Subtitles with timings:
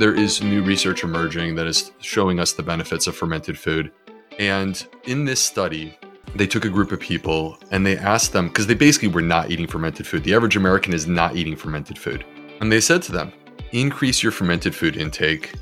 [0.00, 3.92] there is new research emerging that is showing us the benefits of fermented food.
[4.38, 5.98] And in this study,
[6.34, 9.50] they took a group of people and they asked them because they basically were not
[9.50, 10.24] eating fermented food.
[10.24, 12.24] The average American is not eating fermented food.
[12.62, 13.30] And they said to them,
[13.72, 15.52] increase your fermented food intake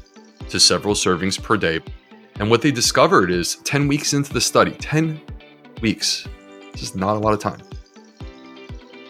[0.50, 1.80] to several servings per day.
[2.36, 5.20] And what they discovered is 10 weeks into the study, 10
[5.82, 6.28] weeks,
[6.76, 7.60] just not a lot of time.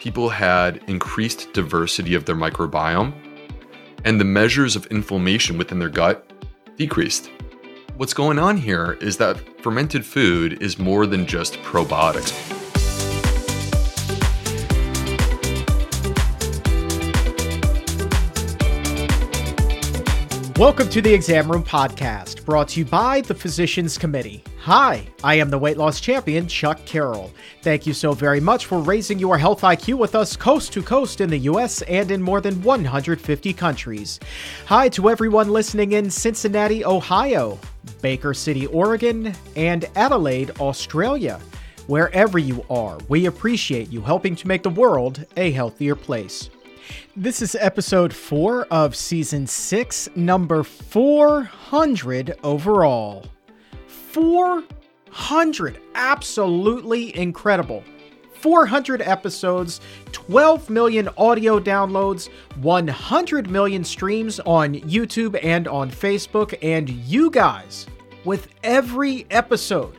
[0.01, 3.13] People had increased diversity of their microbiome,
[4.05, 6.31] and the measures of inflammation within their gut
[6.77, 7.31] decreased.
[7.97, 12.58] What's going on here is that fermented food is more than just probiotics.
[20.59, 24.43] Welcome to the Exam Room Podcast, brought to you by the Physicians Committee.
[24.59, 27.31] Hi, I am the weight loss champion, Chuck Carroll.
[27.63, 31.21] Thank you so very much for raising your health IQ with us coast to coast
[31.21, 34.19] in the US and in more than 150 countries.
[34.67, 37.57] Hi to everyone listening in Cincinnati, Ohio,
[38.03, 41.39] Baker City, Oregon, and Adelaide, Australia.
[41.87, 46.51] Wherever you are, we appreciate you helping to make the world a healthier place.
[47.17, 53.27] This is episode four of season six, number 400 overall.
[53.87, 55.81] 400!
[55.95, 57.83] Absolutely incredible.
[58.35, 59.81] 400 episodes,
[60.13, 62.29] 12 million audio downloads,
[62.61, 67.87] 100 million streams on YouTube and on Facebook, and you guys
[68.25, 69.98] with every episode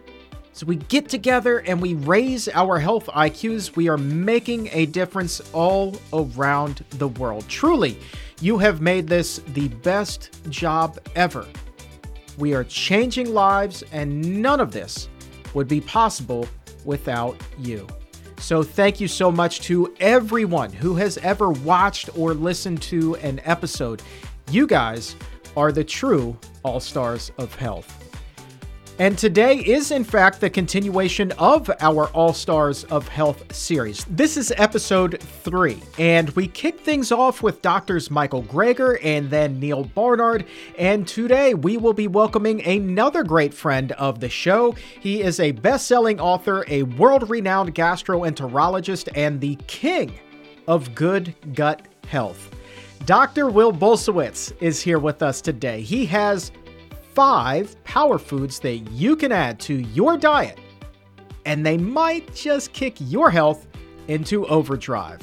[0.59, 3.77] so we get together and we raise our health IQs.
[3.77, 7.45] We are making a difference all around the world.
[7.47, 7.97] Truly,
[8.41, 11.47] you have made this the best job ever.
[12.37, 15.07] We are changing lives, and none of this
[15.53, 16.45] would be possible
[16.83, 17.87] without you.
[18.39, 23.39] So, thank you so much to everyone who has ever watched or listened to an
[23.45, 24.01] episode.
[24.51, 25.15] You guys
[25.55, 27.98] are the true all stars of health.
[28.99, 34.03] And today is, in fact, the continuation of our All Stars of Health series.
[34.09, 39.57] This is episode three, and we kick things off with doctors Michael Greger and then
[39.57, 40.45] Neal Barnard.
[40.77, 44.73] And today we will be welcoming another great friend of the show.
[44.99, 50.11] He is a best selling author, a world renowned gastroenterologist, and the king
[50.67, 52.53] of good gut health.
[53.05, 53.49] Dr.
[53.49, 55.79] Will Bulsiewicz is here with us today.
[55.79, 56.51] He has
[57.19, 60.57] five power foods that you can add to your diet,
[61.45, 63.67] and they might just kick your health
[64.07, 65.19] into overdrive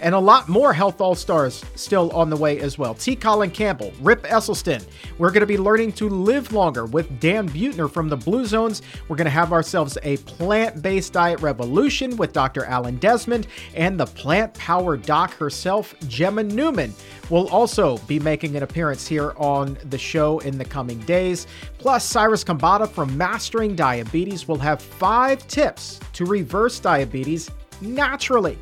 [0.00, 2.94] and a lot more Health All Stars still on the way as well.
[2.94, 3.16] T.
[3.16, 4.84] Colin Campbell, Rip Esselstyn.
[5.18, 8.82] We're going to be learning to live longer with Dan Buettner from the Blue Zones.
[9.08, 12.64] We're going to have ourselves a plant based diet revolution with Dr.
[12.64, 16.94] Alan Desmond and the plant power doc herself, Gemma Newman.
[17.30, 21.46] will also be making an appearance here on the show in the coming days.
[21.78, 28.58] Plus, Cyrus Khambatta from Mastering Diabetes will have five tips to reverse diabetes naturally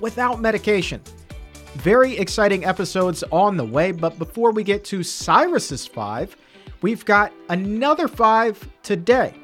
[0.00, 1.00] without medication.
[1.74, 6.36] Very exciting episodes on the way, but before we get to Cyrus's five,
[6.82, 9.34] we've got another five today.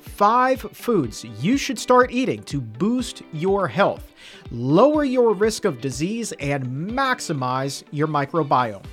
[0.00, 4.12] Five foods you should start eating to boost your health,
[4.50, 8.84] lower your risk of disease, and maximize your microbiome.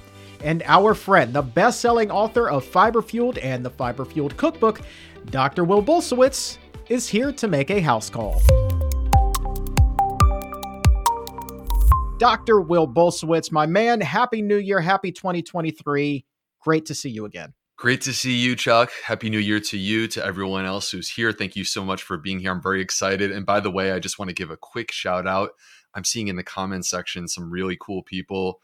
[0.44, 4.81] And our friend, the best selling author of Fiber Fueled and the Fiber Fueled Cookbook,
[5.28, 5.64] Dr.
[5.64, 6.58] Will Bulsiewicz,
[6.90, 8.41] is here to make a house call.
[12.23, 12.61] Dr.
[12.61, 16.23] Will Bulsiewicz, my man, Happy New Year, Happy 2023.
[16.61, 17.53] Great to see you again.
[17.75, 18.91] Great to see you, Chuck.
[19.03, 21.34] Happy New Year to you, to everyone else who's here.
[21.34, 22.51] Thank you so much for being here.
[22.51, 23.29] I'm very excited.
[23.29, 25.50] And by the way, I just want to give a quick shout out.
[25.95, 28.61] I'm seeing in the comments section some really cool people.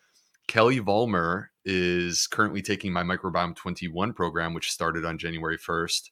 [0.47, 6.11] Kelly Vollmer is currently taking my Microbiome 21 program, which started on January 1st.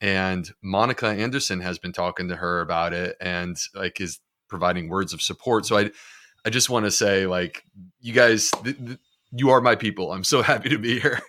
[0.00, 5.12] And Monica Anderson has been talking to her about it and like is providing words
[5.12, 5.66] of support.
[5.66, 5.90] So I
[6.44, 7.64] I just want to say, like,
[8.00, 8.98] you guys, th- th-
[9.32, 10.12] you are my people.
[10.12, 11.20] I'm so happy to be here.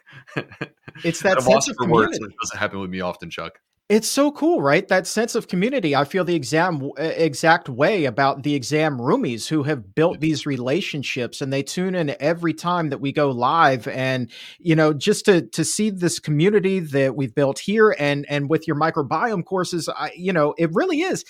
[1.03, 2.19] It's that sense of community.
[2.19, 3.59] Words, it doesn't happen with me often, Chuck.
[3.87, 4.87] It's so cool, right?
[4.87, 5.95] That sense of community.
[5.95, 11.39] I feel the exam exact way about the exam roomies who have built these relationships
[11.39, 15.43] and they tune in every time that we go live and you know just to
[15.43, 20.11] to see this community that we've built here and and with your microbiome courses, I
[20.15, 21.23] you know, it really is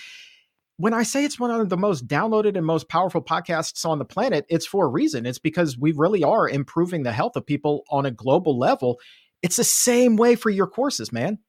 [0.77, 4.05] when I say it's one of the most downloaded and most powerful podcasts on the
[4.05, 5.25] planet, it's for a reason.
[5.25, 8.99] It's because we really are improving the health of people on a global level.
[9.41, 11.39] It's the same way for your courses, man.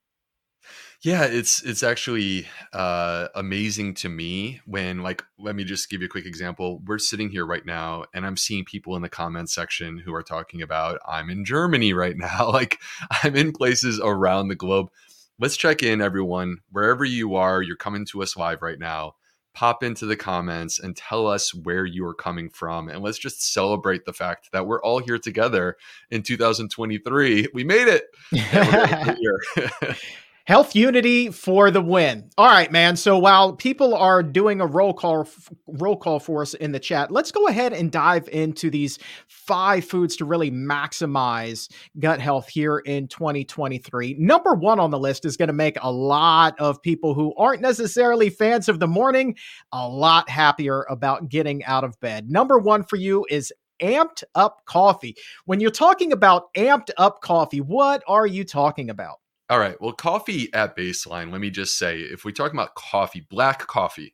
[1.01, 6.07] Yeah, it's it's actually uh, amazing to me when like let me just give you
[6.07, 6.81] a quick example.
[6.85, 10.23] We're sitting here right now, and I'm seeing people in the comments section who are
[10.23, 12.79] talking about I'm in Germany right now, like
[13.23, 14.89] I'm in places around the globe.
[15.39, 17.61] Let's check in, everyone, wherever you are.
[17.61, 19.13] You're coming to us live right now.
[19.53, 23.53] Pop into the comments and tell us where you are coming from, and let's just
[23.53, 25.77] celebrate the fact that we're all here together
[26.09, 27.49] in 2023.
[27.53, 28.05] We made it.
[30.47, 32.29] Health Unity for the win.
[32.37, 32.95] All right, man.
[32.95, 35.27] So while people are doing a roll call
[35.67, 38.97] roll call for us in the chat, let's go ahead and dive into these
[39.27, 44.15] five foods to really maximize gut health here in 2023.
[44.17, 47.61] Number 1 on the list is going to make a lot of people who aren't
[47.61, 49.35] necessarily fans of the morning
[49.73, 52.31] a lot happier about getting out of bed.
[52.31, 53.51] Number 1 for you is
[53.81, 55.17] amped up coffee.
[55.43, 59.17] When you're talking about amped up coffee, what are you talking about?
[59.49, 59.79] All right.
[59.79, 64.13] Well, coffee at baseline, let me just say if we talk about coffee, black coffee,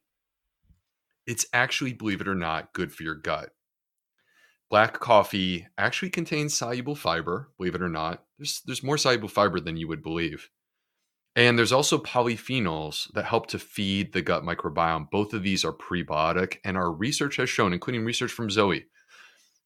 [1.26, 3.50] it's actually, believe it or not, good for your gut.
[4.70, 8.24] Black coffee actually contains soluble fiber, believe it or not.
[8.38, 10.50] There's, there's more soluble fiber than you would believe.
[11.36, 15.10] And there's also polyphenols that help to feed the gut microbiome.
[15.10, 18.86] Both of these are prebiotic, and our research has shown, including research from Zoe,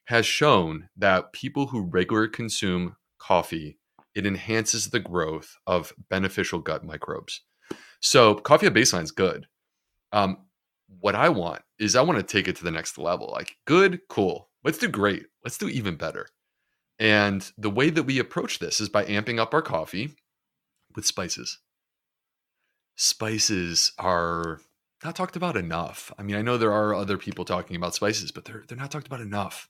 [0.05, 3.79] has shown that people who regularly consume coffee
[4.17, 7.41] it enhances the growth of beneficial gut microbes.
[7.99, 9.45] So coffee at baseline is good.
[10.11, 10.39] Um,
[10.99, 13.29] what I want is I want to take it to the next level.
[13.31, 14.49] Like good, cool.
[14.63, 15.27] Let's do great.
[15.43, 16.29] Let's do even better.
[16.97, 20.15] And the way that we approach this is by amping up our coffee
[20.95, 21.59] with spices.
[22.95, 24.61] Spices are
[25.03, 26.11] not talked about enough.
[26.17, 28.89] I mean, I know there are other people talking about spices, but they're they're not
[28.89, 29.69] talked about enough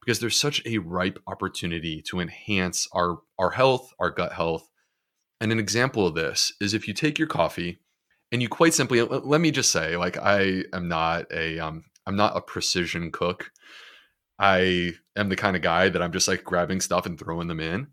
[0.00, 4.68] because there's such a ripe opportunity to enhance our our health, our gut health.
[5.40, 7.80] And an example of this is if you take your coffee
[8.32, 12.16] and you quite simply let me just say like I am not a um I'm
[12.16, 13.50] not a precision cook.
[14.38, 17.60] I am the kind of guy that I'm just like grabbing stuff and throwing them
[17.60, 17.88] in.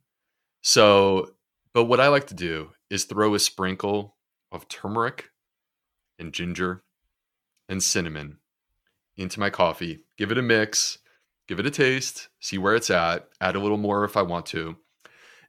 [0.62, 1.31] So,
[1.74, 4.15] but what I like to do is throw a sprinkle
[4.51, 5.30] of turmeric
[6.18, 6.83] and ginger
[7.68, 8.38] and cinnamon
[9.18, 11.00] into my coffee, give it a mix,
[11.48, 14.46] give it a taste, see where it's at, add a little more if I want
[14.48, 14.76] to.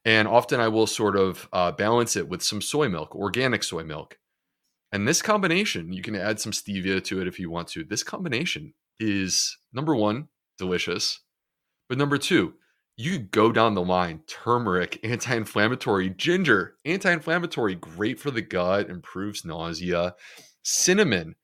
[0.04, 3.84] And often I will sort of uh, balance it with some soy milk, organic soy
[3.84, 4.18] milk.
[4.92, 7.84] And this combination, you can add some stevia to it if you want to.
[7.84, 11.20] This combination is number one, delicious.
[11.88, 12.54] But number two,
[12.96, 18.90] you go down the line turmeric, anti inflammatory, ginger, anti inflammatory, great for the gut,
[18.90, 20.14] improves nausea.
[20.62, 21.36] Cinnamon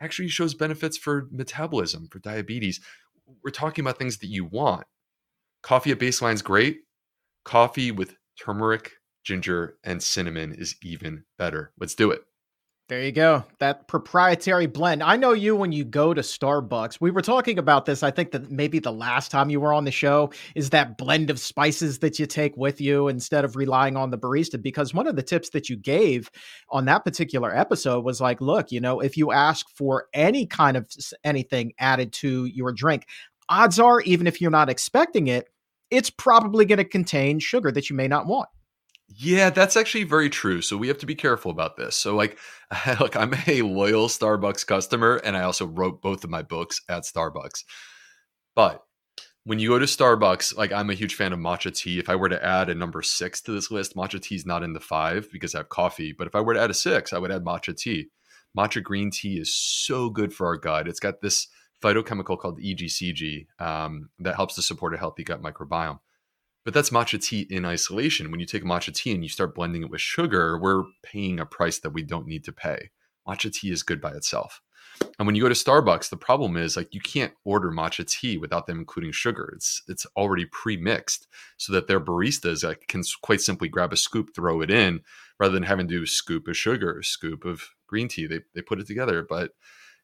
[0.00, 2.80] actually shows benefits for metabolism, for diabetes
[3.42, 4.86] we're talking about things that you want.
[5.62, 6.80] Coffee at baseline is great.
[7.44, 8.92] Coffee with turmeric,
[9.24, 11.72] ginger, and cinnamon is even better.
[11.78, 12.22] Let's do it.
[12.90, 13.44] There you go.
[13.60, 15.04] That proprietary blend.
[15.04, 17.00] I know you when you go to Starbucks.
[17.00, 18.02] We were talking about this.
[18.02, 21.30] I think that maybe the last time you were on the show is that blend
[21.30, 24.60] of spices that you take with you instead of relying on the barista.
[24.60, 26.32] Because one of the tips that you gave
[26.68, 30.76] on that particular episode was like, look, you know, if you ask for any kind
[30.76, 30.90] of
[31.22, 33.06] anything added to your drink,
[33.48, 35.46] odds are, even if you're not expecting it,
[35.92, 38.48] it's probably going to contain sugar that you may not want.
[39.12, 40.62] Yeah, that's actually very true.
[40.62, 41.96] So we have to be careful about this.
[41.96, 42.38] So like
[43.00, 47.02] look, I'm a loyal Starbucks customer and I also wrote both of my books at
[47.02, 47.64] Starbucks.
[48.54, 48.84] But
[49.44, 51.98] when you go to Starbucks, like I'm a huge fan of matcha tea.
[51.98, 54.62] If I were to add a number six to this list, matcha tea is not
[54.62, 56.12] in the five because I have coffee.
[56.16, 58.08] But if I were to add a six, I would add matcha tea.
[58.56, 60.86] Matcha green tea is so good for our gut.
[60.86, 61.48] It's got this
[61.82, 65.98] phytochemical called EGCG um, that helps to support a healthy gut microbiome.
[66.64, 68.30] But that's matcha tea in isolation.
[68.30, 71.46] When you take matcha tea and you start blending it with sugar, we're paying a
[71.46, 72.90] price that we don't need to pay.
[73.26, 74.60] Matcha tea is good by itself.
[75.18, 78.36] And when you go to Starbucks, the problem is like you can't order matcha tea
[78.36, 79.52] without them including sugar.
[79.54, 81.26] It's it's already pre-mixed
[81.56, 85.00] so that their baristas like, can quite simply grab a scoop, throw it in,
[85.38, 88.26] rather than having to scoop of sugar, scoop of green tea.
[88.26, 89.24] They they put it together.
[89.26, 89.52] But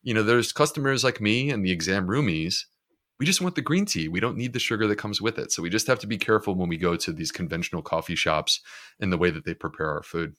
[0.03, 2.65] you know, there's customers like me and the exam roomies
[3.19, 4.09] we just want the green tea.
[4.09, 5.53] We don't need the sugar that comes with it.
[5.53, 8.61] So we just have to be careful when we go to these conventional coffee shops
[9.01, 10.37] in the way that they prepare our food.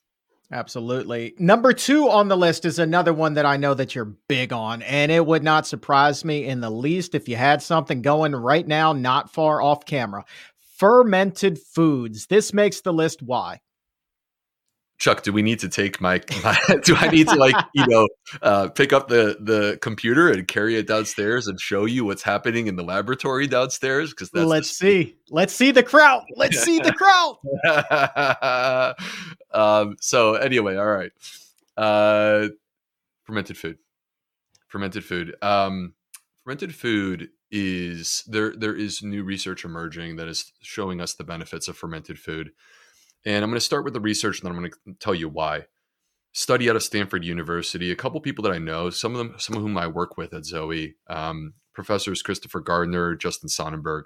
[0.51, 1.33] Absolutely.
[1.39, 4.81] Number two on the list is another one that I know that you're big on,
[4.83, 8.65] and it would not surprise me in the least if you had something going right
[8.65, 10.23] now, not far off camera.
[10.77, 12.27] Fermented foods.
[12.27, 13.21] This makes the list.
[13.21, 13.59] Why?
[14.97, 18.07] Chuck, do we need to take my, my do I need to like, you know,
[18.41, 22.67] uh, pick up the the computer and carry it downstairs and show you what's happening
[22.67, 24.09] in the laboratory downstairs?
[24.11, 26.23] Because let's see, let's see the crowd.
[26.35, 27.37] Let's see the crowd.
[29.53, 31.11] um, so anyway, all right.
[31.77, 32.49] Uh,
[33.23, 33.77] fermented food.
[34.67, 35.35] Fermented food.
[35.41, 35.93] Um,
[36.43, 38.53] fermented food is there.
[38.55, 42.51] There is new research emerging that is showing us the benefits of fermented food,
[43.27, 45.27] and I'm going to start with the research, and then I'm going to tell you
[45.27, 45.65] why.
[46.31, 47.91] Study out of Stanford University.
[47.91, 50.33] A couple people that I know, some of them, some of whom I work with
[50.33, 54.05] at Zoe, um, professors Christopher Gardner, Justin Sonnenberg,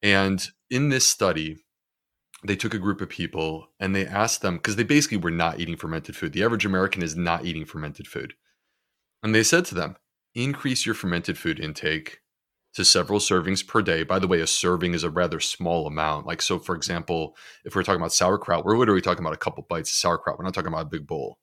[0.00, 1.56] and in this study,
[2.44, 5.58] they took a group of people and they asked them because they basically were not
[5.58, 6.32] eating fermented food.
[6.32, 8.34] The average American is not eating fermented food.
[9.24, 9.96] And they said to them,
[10.34, 12.20] increase your fermented food intake
[12.76, 14.02] to several servings per day.
[14.02, 16.26] By the way, a serving is a rather small amount.
[16.26, 19.66] Like, so for example, if we're talking about sauerkraut, we're literally talking about a couple
[19.68, 20.38] bites of sauerkraut.
[20.38, 21.38] We're not talking about a big bowl.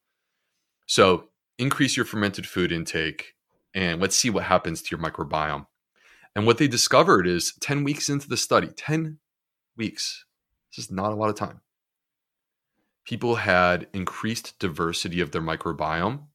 [0.85, 3.33] So increase your fermented food intake
[3.73, 5.65] and let's see what happens to your microbiome.
[6.35, 9.17] And what they discovered is 10 weeks into the study, 10
[9.75, 10.25] weeks,
[10.75, 11.61] this is not a lot of time.
[13.05, 16.25] People had increased diversity of their microbiome,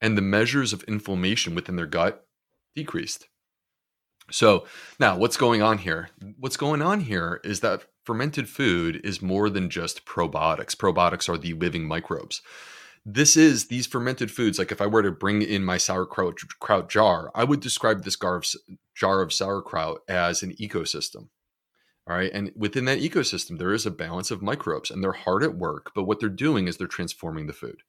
[0.00, 2.26] and the measures of inflammation within their gut
[2.74, 3.28] decreased.
[4.30, 4.66] So,
[4.98, 6.08] now what's going on here?
[6.38, 10.74] What's going on here is that fermented food is more than just probiotics.
[10.74, 12.42] Probiotics are the living microbes
[13.06, 14.58] this is these fermented foods.
[14.58, 18.16] Like if I were to bring in my sauerkraut kraut jar, I would describe this
[18.22, 18.46] of,
[18.94, 21.28] jar of sauerkraut as an ecosystem.
[22.06, 22.30] All right.
[22.32, 25.92] And within that ecosystem, there is a balance of microbes and they're hard at work.
[25.94, 27.82] But what they're doing is they're transforming the food.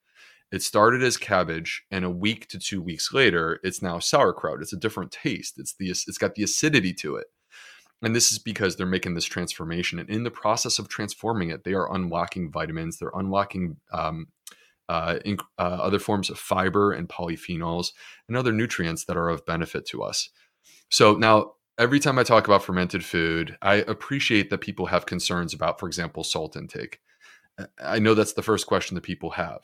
[0.52, 4.62] It started as cabbage, and a week to two weeks later, it's now sauerkraut.
[4.62, 5.56] It's a different taste.
[5.58, 7.28] It's the it's got the acidity to it.
[8.02, 10.00] And this is because they're making this transformation.
[10.00, 14.28] And in the process of transforming it, they are unlocking vitamins, they're unlocking um,
[14.88, 15.18] uh,
[15.58, 17.88] uh, other forms of fiber and polyphenols
[18.28, 20.30] and other nutrients that are of benefit to us.
[20.90, 25.54] So now, every time I talk about fermented food, I appreciate that people have concerns
[25.54, 27.00] about, for example, salt intake.
[27.84, 29.62] I know that's the first question that people have.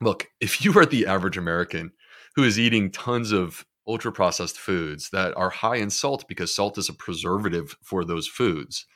[0.00, 1.92] Look, if you are the average American
[2.34, 6.78] who is eating tons of ultra processed foods that are high in salt because salt
[6.78, 8.86] is a preservative for those foods,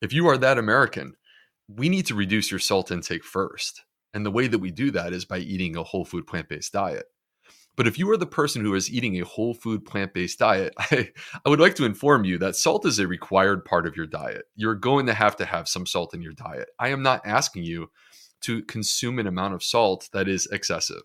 [0.00, 1.14] if you are that American,
[1.66, 3.82] we need to reduce your salt intake first.
[4.12, 6.72] And the way that we do that is by eating a whole food plant based
[6.72, 7.06] diet.
[7.76, 10.72] But if you are the person who is eating a whole food plant based diet,
[10.78, 11.10] I,
[11.44, 14.44] I would like to inform you that salt is a required part of your diet.
[14.54, 16.68] You're going to have to have some salt in your diet.
[16.78, 17.90] I am not asking you
[18.44, 21.02] to consume an amount of salt that is excessive.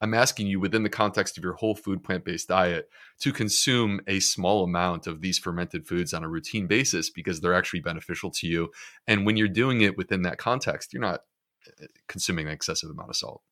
[0.00, 2.88] I'm asking you within the context of your whole food plant based diet
[3.20, 7.54] to consume a small amount of these fermented foods on a routine basis because they're
[7.54, 8.70] actually beneficial to you.
[9.06, 11.22] And when you're doing it within that context, you're not
[11.80, 13.42] eh, consuming an excessive amount of salt.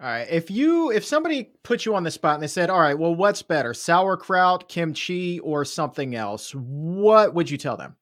[0.00, 0.26] All right.
[0.30, 3.14] If you if somebody put you on the spot and they said, "All right, well,
[3.14, 7.96] what's better, sauerkraut, kimchi, or something else?" What would you tell them?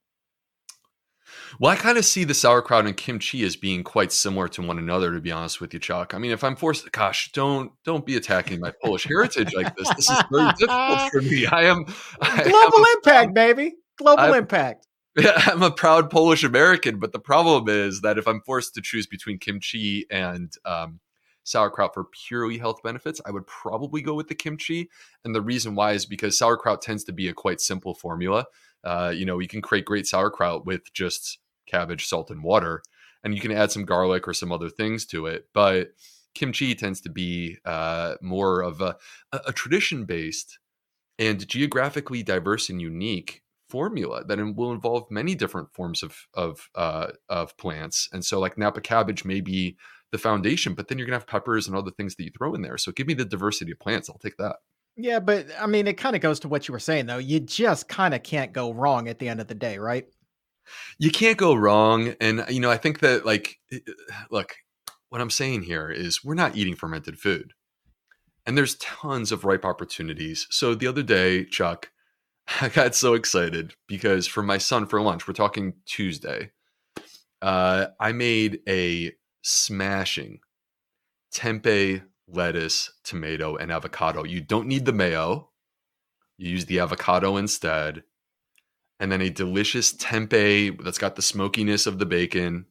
[1.59, 4.79] Well, I kind of see the sauerkraut and kimchi as being quite similar to one
[4.79, 5.13] another.
[5.13, 6.15] To be honest with you, Chuck.
[6.15, 9.89] I mean, if I'm forced, gosh, don't don't be attacking my Polish heritage like this.
[9.95, 11.47] This is very difficult for me.
[11.47, 11.85] I am
[12.21, 13.75] I global am, impact, baby.
[13.97, 14.87] Global I'm, impact.
[15.19, 19.07] I'm a proud Polish American, but the problem is that if I'm forced to choose
[19.07, 21.01] between kimchi and um,
[21.43, 24.89] sauerkraut for purely health benefits, I would probably go with the kimchi.
[25.25, 28.47] And the reason why is because sauerkraut tends to be a quite simple formula.
[28.85, 32.83] Uh, you know, you can create great sauerkraut with just cabbage, salt, and water,
[33.25, 35.47] and you can add some garlic or some other things to it.
[35.55, 35.89] But
[36.35, 38.97] kimchi tends to be uh, more of a,
[39.33, 40.59] a tradition based
[41.19, 47.09] and geographically diverse and unique formula that will involve many different forms of of uh,
[47.29, 48.09] of plants.
[48.13, 49.77] And so, like Napa cabbage may be
[50.13, 52.63] the foundation, but then you're gonna have peppers and other things that you throw in
[52.63, 52.79] there.
[52.79, 54.11] So give me the diversity of plants.
[54.11, 54.57] I'll take that.
[55.03, 57.19] Yeah, but I mean, it kind of goes to what you were saying, though.
[57.19, 60.07] You just kind of can't go wrong at the end of the day, right?
[60.99, 63.59] You can't go wrong, and you know, I think that like,
[64.31, 64.55] look,
[65.09, 67.55] what I'm saying here is we're not eating fermented food,
[68.45, 70.47] and there's tons of ripe opportunities.
[70.51, 71.91] So the other day, Chuck,
[72.61, 76.51] I got so excited because for my son for lunch, we're talking Tuesday.
[77.41, 80.41] Uh, I made a smashing
[81.35, 84.25] tempeh lettuce, tomato, and avocado.
[84.25, 85.51] You don't need the mayo.
[86.39, 88.03] You use the avocado instead.
[88.99, 92.67] And then a delicious tempeh that's got the smokiness of the bacon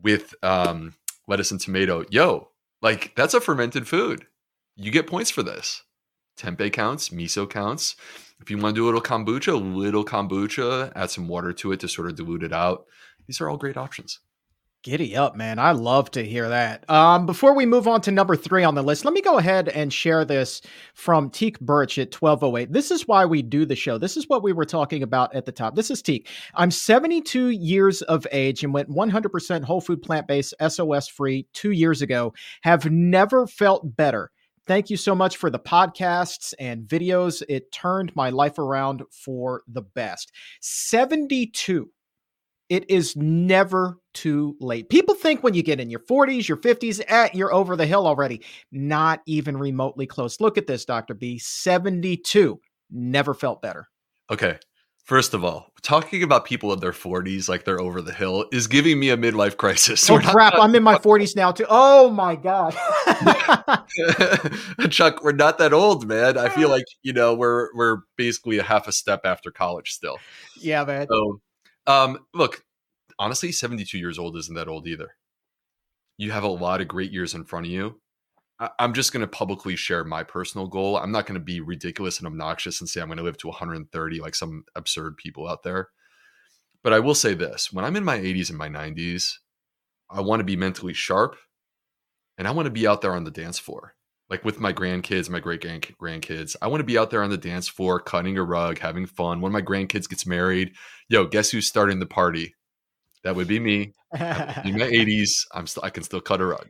[0.00, 0.94] with um,
[1.26, 2.04] lettuce and tomato.
[2.10, 4.26] Yo, like that's a fermented food.
[4.76, 5.82] You get points for this.
[6.38, 7.96] Tempeh counts, miso counts.
[8.40, 11.72] If you want to do a little kombucha, a little kombucha, add some water to
[11.72, 12.86] it to sort of dilute it out.
[13.26, 14.20] These are all great options.
[14.82, 15.58] Giddy up, man.
[15.58, 16.88] I love to hear that.
[16.88, 19.68] Um, before we move on to number three on the list, let me go ahead
[19.68, 20.62] and share this
[20.94, 22.72] from Teak Birch at 1208.
[22.72, 23.98] This is why we do the show.
[23.98, 25.74] This is what we were talking about at the top.
[25.74, 26.28] This is Teak.
[26.54, 31.72] I'm 72 years of age and went 100% whole food plant based, SOS free two
[31.72, 32.32] years ago.
[32.62, 34.30] Have never felt better.
[34.66, 37.42] Thank you so much for the podcasts and videos.
[37.50, 40.32] It turned my life around for the best.
[40.62, 41.90] 72
[42.70, 44.88] it is never too late.
[44.88, 48.06] People think when you get in your 40s, your 50s, eh, you're over the hill
[48.06, 48.42] already.
[48.70, 50.40] Not even remotely close.
[50.40, 51.14] Look at this, Dr.
[51.14, 51.38] B.
[51.38, 52.60] 72.
[52.90, 53.88] Never felt better.
[54.30, 54.58] Okay.
[55.04, 58.68] First of all, talking about people in their 40s like they're over the hill is
[58.68, 60.08] giving me a midlife crisis.
[60.10, 60.54] Oh, crap.
[60.54, 61.66] I'm in my 40s now, too.
[61.68, 62.76] Oh, my God.
[64.90, 66.38] Chuck, we're not that old, man.
[66.38, 70.18] I feel like, you know, we're we're basically a half a step after college still.
[70.60, 71.08] Yeah, man.
[71.10, 71.40] So
[71.86, 72.64] um, look,
[73.18, 75.16] honestly, 72 years old isn't that old either.
[76.18, 78.00] You have a lot of great years in front of you.
[78.58, 80.98] I- I'm just going to publicly share my personal goal.
[80.98, 83.48] I'm not going to be ridiculous and obnoxious and say I'm going to live to
[83.48, 85.88] 130 like some absurd people out there.
[86.82, 89.34] But I will say this when I'm in my 80s and my 90s,
[90.10, 91.36] I want to be mentally sharp
[92.38, 93.94] and I want to be out there on the dance floor
[94.30, 96.56] like with my grandkids, my great grandkids.
[96.62, 99.40] I want to be out there on the dance floor, cutting a rug, having fun.
[99.40, 100.72] When my grandkids gets married,
[101.08, 102.54] yo, guess who's starting the party?
[103.24, 103.92] That would be me.
[104.14, 104.20] in my
[104.64, 106.68] 80s, I'm still I can still cut a rug.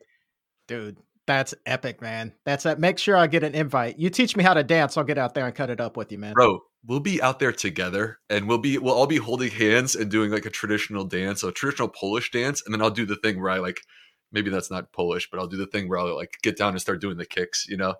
[0.67, 2.33] Dude, that's epic, man.
[2.45, 2.81] That's that.
[2.81, 3.99] Make sure I get an invite.
[3.99, 6.11] You teach me how to dance, I'll get out there and cut it up with
[6.11, 6.33] you, man.
[6.33, 10.11] Bro, we'll be out there together and we'll be we'll all be holding hands and
[10.11, 13.41] doing like a traditional dance, a traditional Polish dance, and then I'll do the thing
[13.41, 13.83] where I like
[14.33, 16.81] maybe that's not Polish, but I'll do the thing where I'll like get down and
[16.81, 17.95] start doing the kicks, you know?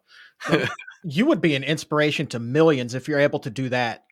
[0.49, 0.67] Oh,
[1.05, 4.05] you would be an inspiration to millions if you're able to do that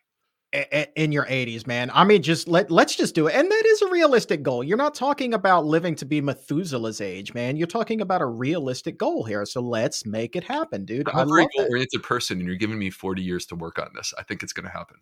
[0.51, 1.91] in your 80s man.
[1.93, 3.35] I mean just let let's just do it.
[3.35, 4.63] And that is a realistic goal.
[4.63, 7.55] You're not talking about living to be methuselah's age man.
[7.55, 9.45] You're talking about a realistic goal here.
[9.45, 11.07] So let's make it happen dude.
[11.09, 14.11] I'm a very goal-oriented person and you're giving me 40 years to work on this.
[14.17, 14.97] I think it's going to happen.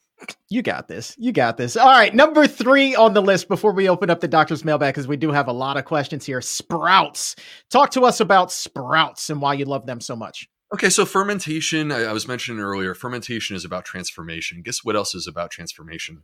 [0.50, 1.16] You got this.
[1.18, 1.78] You got this.
[1.78, 5.08] All right number three on the list before we open up the doctor's mailbag because
[5.08, 6.42] we do have a lot of questions here.
[6.42, 7.38] Sprouts.
[7.70, 11.94] Talk to us about sprouts and why you love them so much Okay, so fermentation,
[11.94, 14.62] I, I, was mentioning earlier, fermentation is about transformation.
[14.62, 16.24] Guess what else is about transformation?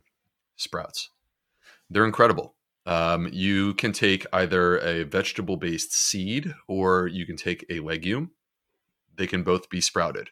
[0.56, 1.08] Sprouts.
[1.88, 2.54] They're incredible.
[2.84, 8.32] Um, you can take either a vegetable based seed or you can take a legume.
[9.16, 10.28] They can both be sprouted.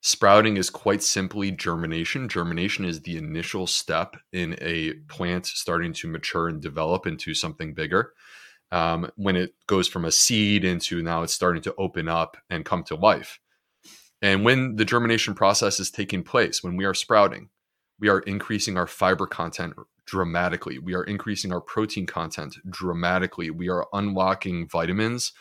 [0.00, 2.30] Sprouting is quite simply germination.
[2.30, 7.74] Germination is the initial step in a plant starting to mature and develop into something
[7.74, 8.14] bigger
[8.72, 12.64] um, when it goes from a seed into now it's starting to open up and
[12.64, 13.38] come to life.
[14.22, 17.50] And when the germination process is taking place, when we are sprouting,
[17.98, 19.74] we are increasing our fiber content
[20.06, 20.78] dramatically.
[20.78, 23.50] We are increasing our protein content dramatically.
[23.50, 25.32] We are unlocking vitamins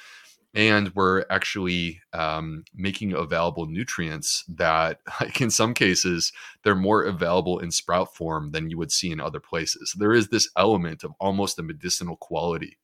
[0.54, 7.60] and we're actually um, making available nutrients that, like in some cases, they're more available
[7.60, 9.96] in sprout form than you would see in other places.
[9.98, 12.78] There is this element of almost a medicinal quality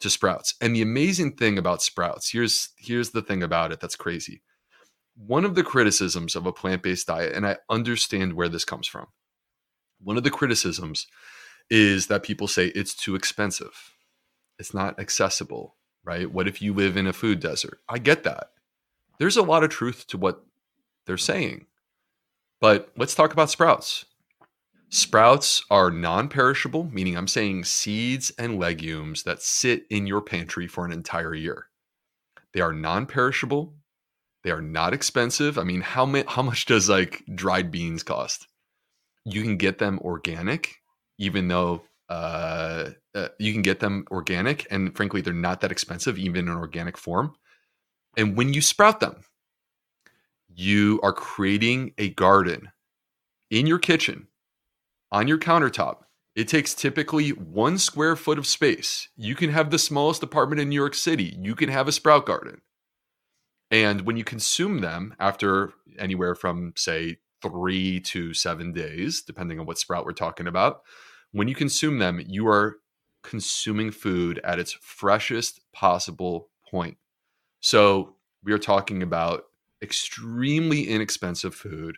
[0.00, 0.54] to sprouts.
[0.60, 4.42] And the amazing thing about sprouts, here's here's the thing about it that's crazy.
[5.14, 9.06] One of the criticisms of a plant-based diet and I understand where this comes from.
[10.00, 11.06] One of the criticisms
[11.70, 13.94] is that people say it's too expensive.
[14.58, 16.30] It's not accessible, right?
[16.30, 17.80] What if you live in a food desert?
[17.88, 18.48] I get that.
[19.18, 20.44] There's a lot of truth to what
[21.06, 21.66] they're saying.
[22.60, 24.04] But let's talk about sprouts.
[24.88, 30.66] Sprouts are non perishable, meaning I'm saying seeds and legumes that sit in your pantry
[30.66, 31.68] for an entire year.
[32.52, 33.74] They are non perishable.
[34.44, 35.58] They are not expensive.
[35.58, 38.46] I mean, how, ma- how much does like dried beans cost?
[39.24, 40.74] You can get them organic,
[41.18, 44.66] even though uh, uh, you can get them organic.
[44.70, 47.34] And frankly, they're not that expensive, even in organic form.
[48.16, 49.22] And when you sprout them,
[50.48, 52.72] you are creating a garden
[53.50, 54.26] in your kitchen
[55.12, 55.98] on your countertop,
[56.34, 59.08] it takes typically one square foot of space.
[59.14, 61.36] You can have the smallest apartment in New York City.
[61.38, 62.62] You can have a sprout garden.
[63.72, 69.66] And when you consume them after anywhere from, say, three to seven days, depending on
[69.66, 70.82] what sprout we're talking about,
[71.32, 72.76] when you consume them, you are
[73.22, 76.98] consuming food at its freshest possible point.
[77.60, 79.44] So we are talking about
[79.82, 81.96] extremely inexpensive food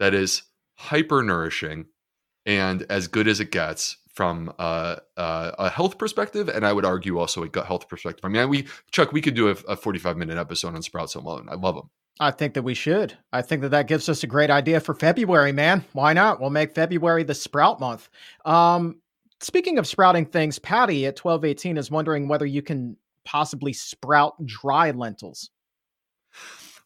[0.00, 0.42] that is
[0.74, 1.86] hyper nourishing
[2.44, 6.84] and as good as it gets from uh, uh, a health perspective, and I would
[6.84, 8.24] argue also a gut health perspective.
[8.24, 11.48] I mean, we Chuck, we could do a, a forty-five minute episode on sprouts alone.
[11.50, 11.90] I love them.
[12.20, 13.16] I think that we should.
[13.32, 15.84] I think that that gives us a great idea for February, man.
[15.92, 16.40] Why not?
[16.40, 18.10] We'll make February the sprout month.
[18.44, 19.00] Um,
[19.42, 24.92] Speaking of sprouting things, Patty at 1218 is wondering whether you can possibly sprout dry
[24.92, 25.50] lentils.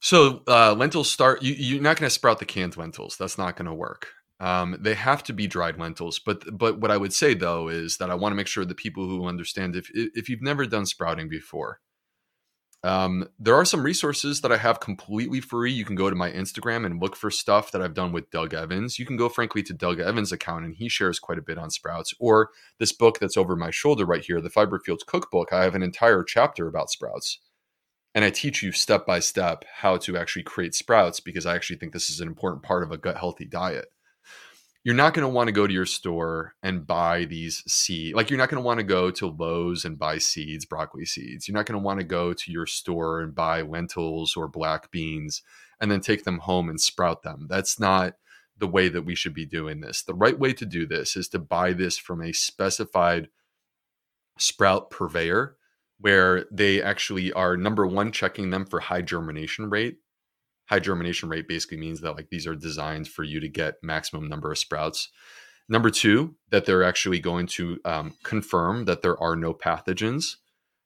[0.00, 1.42] So uh, lentils start.
[1.42, 3.16] You, you're not going to sprout the canned lentils.
[3.18, 4.08] That's not going to work.
[4.38, 6.18] Um, they have to be dried lentils.
[6.18, 8.76] But but what I would say though is that I want to make sure that
[8.76, 11.80] people who understand if if you've never done sprouting before,
[12.86, 15.72] um, there are some resources that I have completely free.
[15.72, 18.54] You can go to my Instagram and look for stuff that I've done with Doug
[18.54, 18.98] Evans.
[18.98, 21.70] You can go, frankly, to Doug Evans' account, and he shares quite a bit on
[21.70, 22.14] sprouts.
[22.20, 25.52] Or this book that's over my shoulder right here, the Fiber Fueled Cookbook.
[25.52, 27.40] I have an entire chapter about sprouts,
[28.14, 31.78] and I teach you step by step how to actually create sprouts because I actually
[31.78, 33.86] think this is an important part of a gut healthy diet
[34.86, 38.14] you're not going to want to go to your store and buy these seeds.
[38.14, 41.48] Like you're not going to want to go to Lowe's and buy seeds, broccoli seeds.
[41.48, 44.92] You're not going to want to go to your store and buy lentils or black
[44.92, 45.42] beans
[45.80, 47.48] and then take them home and sprout them.
[47.50, 48.14] That's not
[48.56, 50.02] the way that we should be doing this.
[50.02, 53.26] The right way to do this is to buy this from a specified
[54.38, 55.56] sprout purveyor
[55.98, 59.96] where they actually are number one checking them for high germination rate
[60.66, 64.28] high germination rate basically means that like these are designed for you to get maximum
[64.28, 65.10] number of sprouts.
[65.68, 70.36] Number two, that they're actually going to um, confirm that there are no pathogens.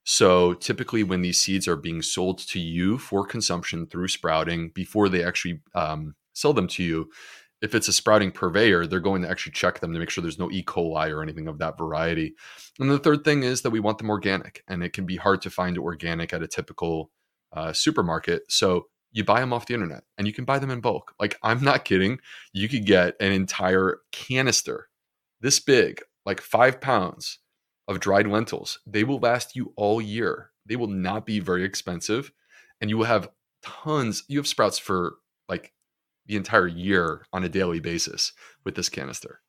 [0.03, 5.09] So typically, when these seeds are being sold to you for consumption through sprouting, before
[5.09, 7.11] they actually um, sell them to you,
[7.61, 10.39] if it's a sprouting purveyor, they're going to actually check them to make sure there's
[10.39, 10.63] no E.
[10.63, 12.33] coli or anything of that variety.
[12.79, 15.43] And the third thing is that we want them organic, and it can be hard
[15.43, 17.11] to find organic at a typical
[17.53, 18.51] uh, supermarket.
[18.51, 21.13] So you buy them off the internet and you can buy them in bulk.
[21.19, 22.19] Like, I'm not kidding.
[22.53, 24.87] You could get an entire canister
[25.41, 27.39] this big, like five pounds
[27.87, 28.79] of dried lentils.
[28.85, 30.51] They will last you all year.
[30.65, 32.31] They will not be very expensive.
[32.79, 33.29] And you will have
[33.63, 35.15] tons, you have sprouts for
[35.49, 35.73] like
[36.25, 38.31] the entire year on a daily basis
[38.63, 39.41] with this canister.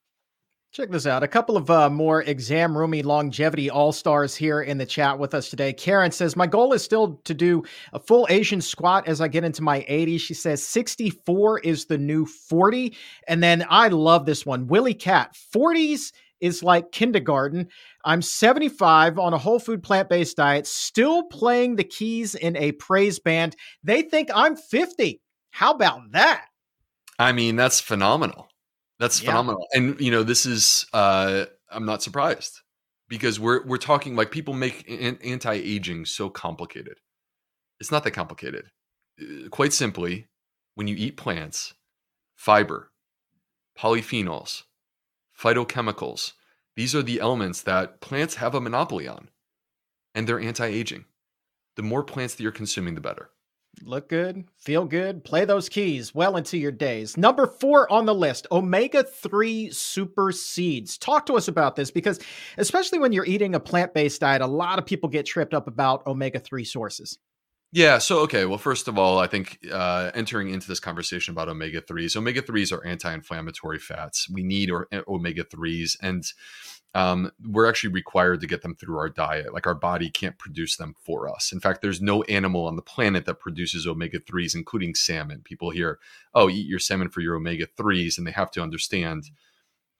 [0.72, 1.22] Check this out.
[1.22, 5.34] A couple of uh, more exam roomy longevity all stars here in the chat with
[5.34, 5.70] us today.
[5.70, 9.44] Karen says, My goal is still to do a full Asian squat as I get
[9.44, 10.20] into my 80s.
[10.20, 12.96] She says 64 is the new 40.
[13.28, 14.66] And then I love this one.
[14.66, 17.68] Willie Cat, 40s is like kindergarten.
[18.06, 22.72] I'm 75 on a whole food plant based diet, still playing the keys in a
[22.72, 23.56] praise band.
[23.84, 25.20] They think I'm 50.
[25.50, 26.46] How about that?
[27.18, 28.48] I mean, that's phenomenal.
[29.02, 29.30] That's yeah.
[29.30, 29.66] phenomenal.
[29.74, 32.60] And you know, this is uh I'm not surprised
[33.08, 36.98] because we're we're talking like people make an- anti-aging so complicated.
[37.80, 38.66] It's not that complicated.
[39.20, 40.28] Uh, quite simply,
[40.76, 41.74] when you eat plants,
[42.36, 42.92] fiber,
[43.76, 44.62] polyphenols,
[45.36, 46.34] phytochemicals,
[46.76, 49.30] these are the elements that plants have a monopoly on.
[50.14, 51.06] And they're anti-aging.
[51.74, 53.31] The more plants that you're consuming, the better
[53.82, 57.16] look good, feel good, play those keys well into your days.
[57.16, 60.98] Number four on the list omega 3 super seeds.
[60.98, 62.20] Talk to us about this because,
[62.58, 65.66] especially when you're eating a plant based diet, a lot of people get tripped up
[65.66, 67.18] about omega 3 sources.
[67.74, 67.98] Yeah.
[67.98, 68.44] So, okay.
[68.44, 72.42] Well, first of all, I think uh, entering into this conversation about omega 3s, omega
[72.42, 74.28] 3s are anti inflammatory fats.
[74.30, 75.96] We need or, omega 3s.
[76.02, 76.22] And
[76.94, 79.54] um, we're actually required to get them through our diet.
[79.54, 81.50] Like our body can't produce them for us.
[81.52, 85.40] In fact, there's no animal on the planet that produces omega 3s, including salmon.
[85.42, 85.98] People hear,
[86.34, 89.24] oh, eat your salmon for your omega 3s, and they have to understand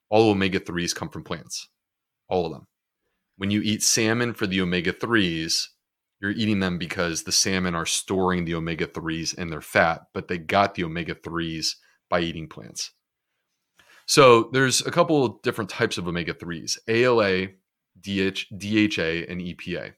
[0.09, 1.69] all omega 3s come from plants,
[2.29, 2.67] all of them.
[3.37, 5.69] When you eat salmon for the omega 3s,
[6.21, 10.27] you're eating them because the salmon are storing the omega 3s in their fat, but
[10.27, 11.75] they got the omega 3s
[12.07, 12.91] by eating plants.
[14.05, 17.47] So there's a couple different types of omega 3s ALA,
[17.99, 19.93] DH, DHA, and EPA.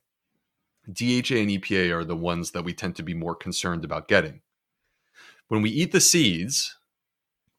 [0.87, 4.41] DHA and EPA are the ones that we tend to be more concerned about getting.
[5.47, 6.75] When we eat the seeds,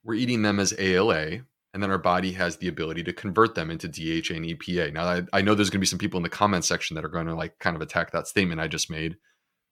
[0.04, 1.40] we're eating them as ALA,
[1.74, 4.92] and then our body has the ability to convert them into DHA and EPA.
[4.92, 7.04] Now, I, I know there's going to be some people in the comment section that
[7.04, 9.16] are going to like kind of attack that statement I just made.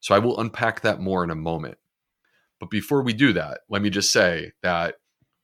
[0.01, 1.79] So I will unpack that more in a moment.
[2.61, 4.97] But before we do that, let me just say that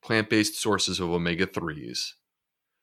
[0.03, 2.15] plant based sources of omega 3s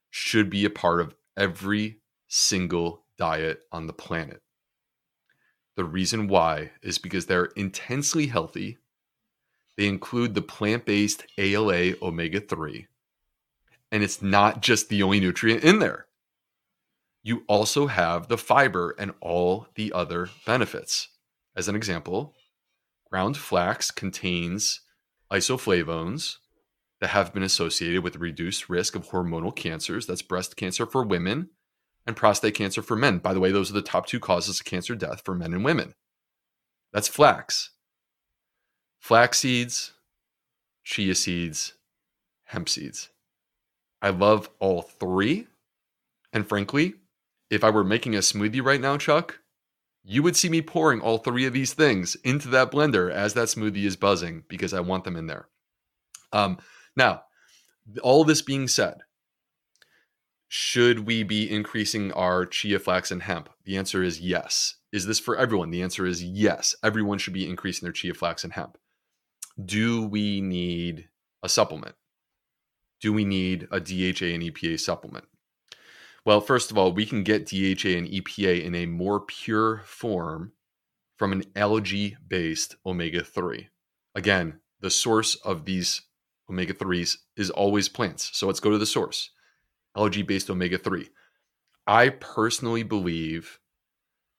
[0.09, 4.41] should be a part of every single diet on the planet.
[5.75, 8.79] The reason why is because they're intensely healthy.
[9.77, 12.87] They include the plant based ALA omega 3,
[13.91, 16.07] and it's not just the only nutrient in there.
[17.21, 21.09] You also have the fiber and all the other benefits.
[21.55, 22.33] As an example,
[23.09, 24.81] ground flax contains
[25.31, 26.37] isoflavones,
[26.99, 30.07] that have been associated with reduced risk of hormonal cancers.
[30.07, 31.49] That's breast cancer for women
[32.05, 33.19] and prostate cancer for men.
[33.19, 35.63] By the way, those are the top two causes of cancer death for men and
[35.63, 35.93] women.
[36.93, 37.71] That's flax.
[38.99, 39.93] Flax seeds,
[40.83, 41.73] chia seeds,
[42.45, 43.09] hemp seeds.
[44.01, 45.47] I love all three.
[46.33, 46.95] And frankly,
[47.49, 49.39] if I were making a smoothie right now, Chuck,
[50.03, 53.49] you would see me pouring all three of these things into that blender as that
[53.49, 55.47] smoothie is buzzing because I want them in there.
[56.31, 56.57] Um,
[56.97, 57.23] now,
[58.01, 58.97] all this being said,
[60.49, 63.49] should we be increasing our chia flax and hemp?
[63.65, 64.75] The answer is yes.
[64.91, 65.69] Is this for everyone?
[65.69, 66.75] The answer is yes.
[66.83, 68.77] Everyone should be increasing their chia flax and hemp.
[69.63, 71.09] Do we need
[71.43, 71.95] a supplement?
[72.99, 75.25] Do we need a DHA and EPA supplement?
[76.25, 80.53] Well, first of all, we can get DHA and EPA in a more pure form
[81.17, 83.69] from an algae based omega 3.
[84.15, 86.01] Again, the source of these
[86.49, 88.29] omega 3s is always plants.
[88.33, 89.31] So let's go to the source
[89.95, 91.09] algae based omega 3.
[91.87, 93.59] I personally believe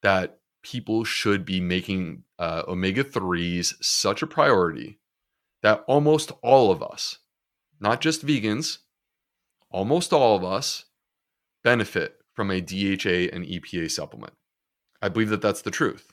[0.02, 5.00] that people should be making uh, omega 3s such a priority
[5.62, 7.18] that almost all of us,
[7.80, 8.78] not just vegans,
[9.70, 10.84] almost all of us
[11.64, 14.34] benefit from a DHA and EPA supplement.
[15.02, 16.12] I believe that that's the truth.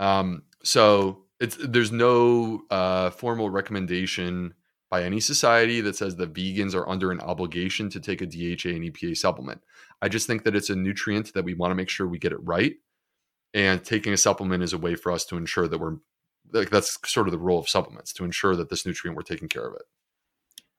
[0.00, 4.54] Um, so it's there's no uh, formal recommendation
[4.92, 8.68] by any society that says that vegans are under an obligation to take a DHA
[8.68, 9.62] and EPA supplement.
[10.02, 12.32] I just think that it's a nutrient that we want to make sure we get
[12.32, 12.74] it right.
[13.54, 15.96] And taking a supplement is a way for us to ensure that we're
[16.52, 19.48] like that's sort of the role of supplements to ensure that this nutrient we're taking
[19.48, 19.86] care of it.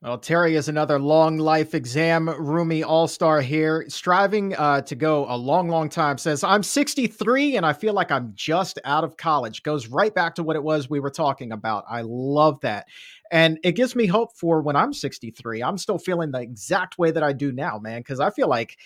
[0.04, 5.26] Well, Terry is another long life exam roomy all star here, striving uh, to go
[5.30, 6.18] a long, long time.
[6.18, 9.64] Says, I'm 63 and I feel like I'm just out of college.
[9.64, 11.86] Goes right back to what it was we were talking about.
[11.90, 12.88] I love that.
[13.32, 15.64] And it gives me hope for when I'm 63.
[15.64, 18.78] I'm still feeling the exact way that I do now, man, because I feel like,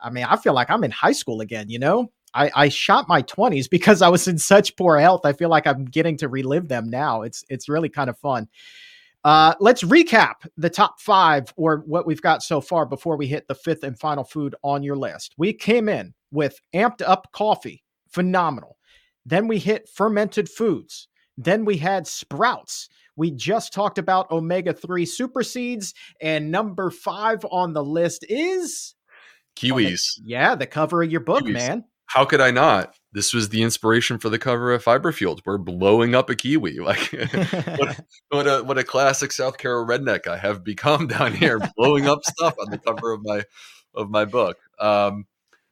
[0.00, 2.10] I mean, I feel like I'm in high school again, you know?
[2.34, 5.20] I, I shot my 20s because I was in such poor health.
[5.24, 7.22] I feel like I'm getting to relive them now.
[7.22, 8.48] It's it's really kind of fun.
[9.24, 13.48] Uh, let's recap the top five or what we've got so far before we hit
[13.48, 15.34] the fifth and final food on your list.
[15.38, 18.76] We came in with amped up coffee, phenomenal.
[19.24, 21.08] Then we hit fermented foods.
[21.38, 22.88] Then we had sprouts.
[23.16, 25.94] We just talked about omega 3 super seeds.
[26.20, 28.94] And number five on the list is
[29.56, 30.00] kiwis.
[30.16, 31.52] The, yeah, the cover of your book, kiwis.
[31.52, 31.84] man.
[32.06, 32.94] How could I not?
[33.14, 35.40] This was the inspiration for the cover of Fiber Fueled.
[35.46, 36.78] We're blowing up a kiwi.
[36.84, 37.12] Like
[37.78, 42.06] what, what, a what a classic South Carolina redneck I have become down here, blowing
[42.08, 43.44] up stuff on the cover of my
[43.94, 44.58] of my book.
[44.80, 45.26] Um,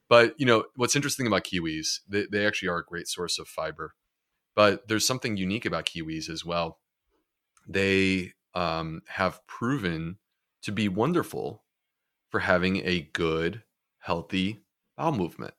[0.09, 2.01] but you know what's interesting about kiwis?
[2.09, 3.95] They, they actually are a great source of fiber.
[4.55, 6.79] But there's something unique about kiwis as well.
[7.67, 10.19] They um, have proven
[10.63, 11.65] to be wonderful
[12.31, 13.63] for having a good,
[13.99, 14.61] healthy
[14.97, 15.55] bowel movement.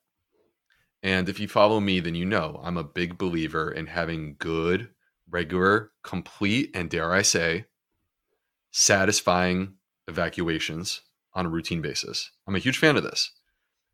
[1.04, 4.88] And if you follow me, then you know I'm a big believer in having good,
[5.28, 7.66] regular, complete, and dare I say,
[8.70, 9.74] satisfying
[10.08, 11.02] evacuations
[11.34, 12.30] on a routine basis.
[12.46, 13.32] I'm a huge fan of this.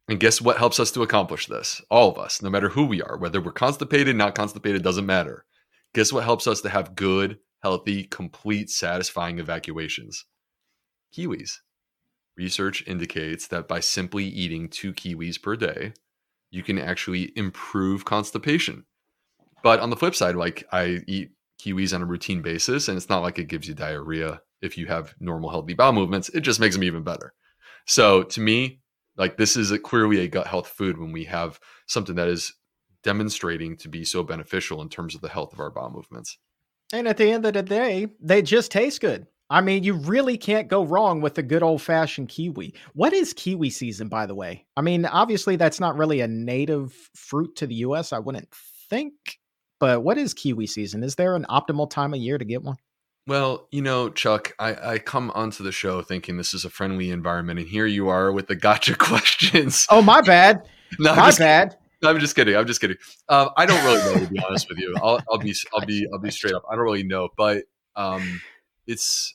[0.07, 1.83] And guess what helps us to accomplish this?
[1.91, 5.45] All of us, no matter who we are, whether we're constipated, not constipated, doesn't matter.
[5.93, 10.27] Guess what helps us to have good, healthy, complete, satisfying evacuations?
[11.13, 11.59] Kiwis.
[12.37, 15.93] Research indicates that by simply eating two kiwis per day,
[16.51, 18.85] you can actually improve constipation.
[19.63, 23.09] But on the flip side, like I eat kiwis on a routine basis, and it's
[23.09, 26.29] not like it gives you diarrhea if you have normal, healthy bowel movements.
[26.31, 27.33] It just makes them even better.
[27.87, 28.81] So to me,
[29.17, 32.55] like this is a, clearly a gut health food when we have something that is
[33.03, 36.39] demonstrating to be so beneficial in terms of the health of our bowel movements.
[36.93, 39.27] And at the end of the day, they just taste good.
[39.51, 42.73] I mean, you really can't go wrong with a good old fashioned kiwi.
[42.95, 44.65] What is kiwi season, by the way?
[44.77, 48.49] I mean, obviously, that's not really a native fruit to the US, I wouldn't
[48.89, 49.15] think.
[49.81, 51.03] But what is kiwi season?
[51.03, 52.77] Is there an optimal time of year to get one?
[53.27, 57.11] Well, you know, Chuck, I, I come onto the show thinking this is a friendly
[57.11, 59.85] environment, and here you are with the gotcha questions.
[59.91, 60.63] Oh, my bad.
[61.01, 61.77] no, my just, bad.
[62.05, 62.57] I'm just kidding.
[62.57, 62.97] I'm just kidding.
[63.29, 64.95] Um, I don't really know, to be honest with you.
[65.03, 66.63] I'll, I'll be, I'll be, I'll be straight up.
[66.71, 67.65] I don't really know, but
[67.97, 68.41] um,
[68.87, 69.35] it's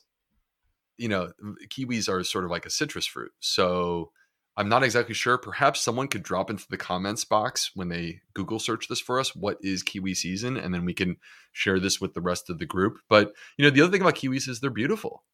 [0.98, 1.32] you know,
[1.68, 3.32] kiwis are sort of like a citrus fruit.
[3.40, 4.10] So
[4.56, 5.36] I'm not exactly sure.
[5.36, 9.36] Perhaps someone could drop into the comments box when they Google search this for us.
[9.36, 10.56] What is kiwi season?
[10.56, 11.16] And then we can
[11.52, 12.98] share this with the rest of the group.
[13.08, 15.24] But, you know, the other thing about kiwis is they're beautiful,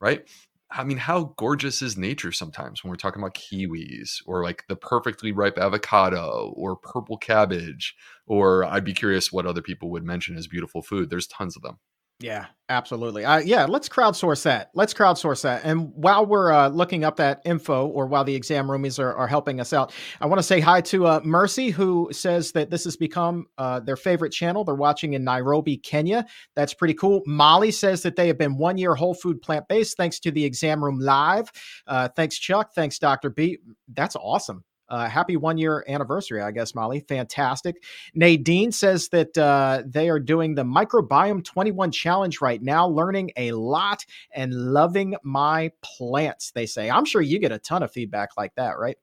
[0.00, 0.28] right?
[0.70, 4.74] I mean, how gorgeous is nature sometimes when we're talking about kiwis or like the
[4.74, 7.94] perfectly ripe avocado or purple cabbage?
[8.26, 11.10] Or I'd be curious what other people would mention as beautiful food.
[11.10, 11.78] There's tons of them.
[12.20, 13.24] Yeah, absolutely.
[13.24, 14.70] Uh, yeah, let's crowdsource that.
[14.72, 15.64] Let's crowdsource that.
[15.64, 19.26] And while we're uh, looking up that info, or while the exam roomies are, are
[19.26, 22.84] helping us out, I want to say hi to uh, Mercy, who says that this
[22.84, 24.64] has become uh, their favorite channel.
[24.64, 26.24] They're watching in Nairobi, Kenya.
[26.54, 27.22] That's pretty cool.
[27.26, 30.44] Molly says that they have been one year whole food plant based thanks to the
[30.44, 31.50] exam room live.
[31.86, 32.74] Uh, thanks, Chuck.
[32.74, 33.30] Thanks, Dr.
[33.30, 33.58] B.
[33.88, 34.62] That's awesome.
[34.94, 37.00] Uh, happy one year anniversary, I guess, Molly.
[37.00, 37.82] Fantastic.
[38.14, 43.50] Nadine says that uh, they are doing the Microbiome 21 challenge right now, learning a
[43.50, 46.88] lot and loving my plants, they say.
[46.88, 48.96] I'm sure you get a ton of feedback like that, right?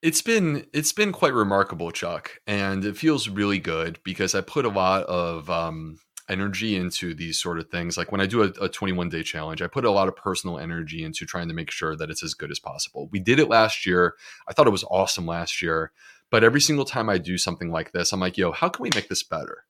[0.00, 4.64] It's been it's been quite remarkable, Chuck, and it feels really good because I put
[4.64, 5.98] a lot of um,
[6.28, 7.96] energy into these sort of things.
[7.96, 10.58] Like when I do a, a 21 day challenge, I put a lot of personal
[10.58, 13.08] energy into trying to make sure that it's as good as possible.
[13.10, 14.14] We did it last year.
[14.46, 15.92] I thought it was awesome last year.
[16.30, 18.90] But every single time I do something like this, I'm like, yo, how can we
[18.94, 19.64] make this better?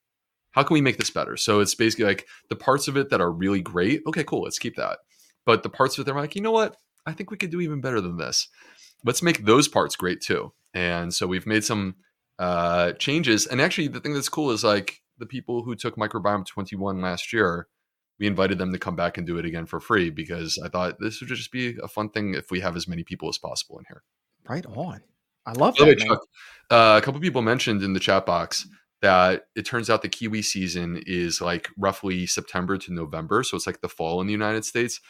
[0.51, 1.37] How can we make this better?
[1.37, 4.03] So it's basically like the parts of it that are really great.
[4.07, 4.43] Okay, cool.
[4.43, 4.99] Let's keep that.
[5.45, 6.77] But the parts of it that are like, you know what?
[7.07, 8.49] I think we could do even better than this.
[9.05, 10.53] Let's make those parts great too.
[10.75, 11.95] And so we've made some
[12.39, 13.47] uh, changes.
[13.47, 17.33] And actually, the thing that's cool is like the people who took Microbiome 21 last
[17.33, 17.67] year,
[18.19, 20.99] we invited them to come back and do it again for free because I thought
[21.01, 23.79] this would just be a fun thing if we have as many people as possible
[23.79, 24.03] in here.
[24.49, 25.03] Right on.
[25.47, 25.87] I love that.
[25.87, 26.21] Way, Chuck,
[26.71, 28.67] uh, a couple people mentioned in the chat box
[29.01, 33.43] that it turns out the kiwi season is like roughly September to November.
[33.43, 35.01] So it's like the fall in the United States,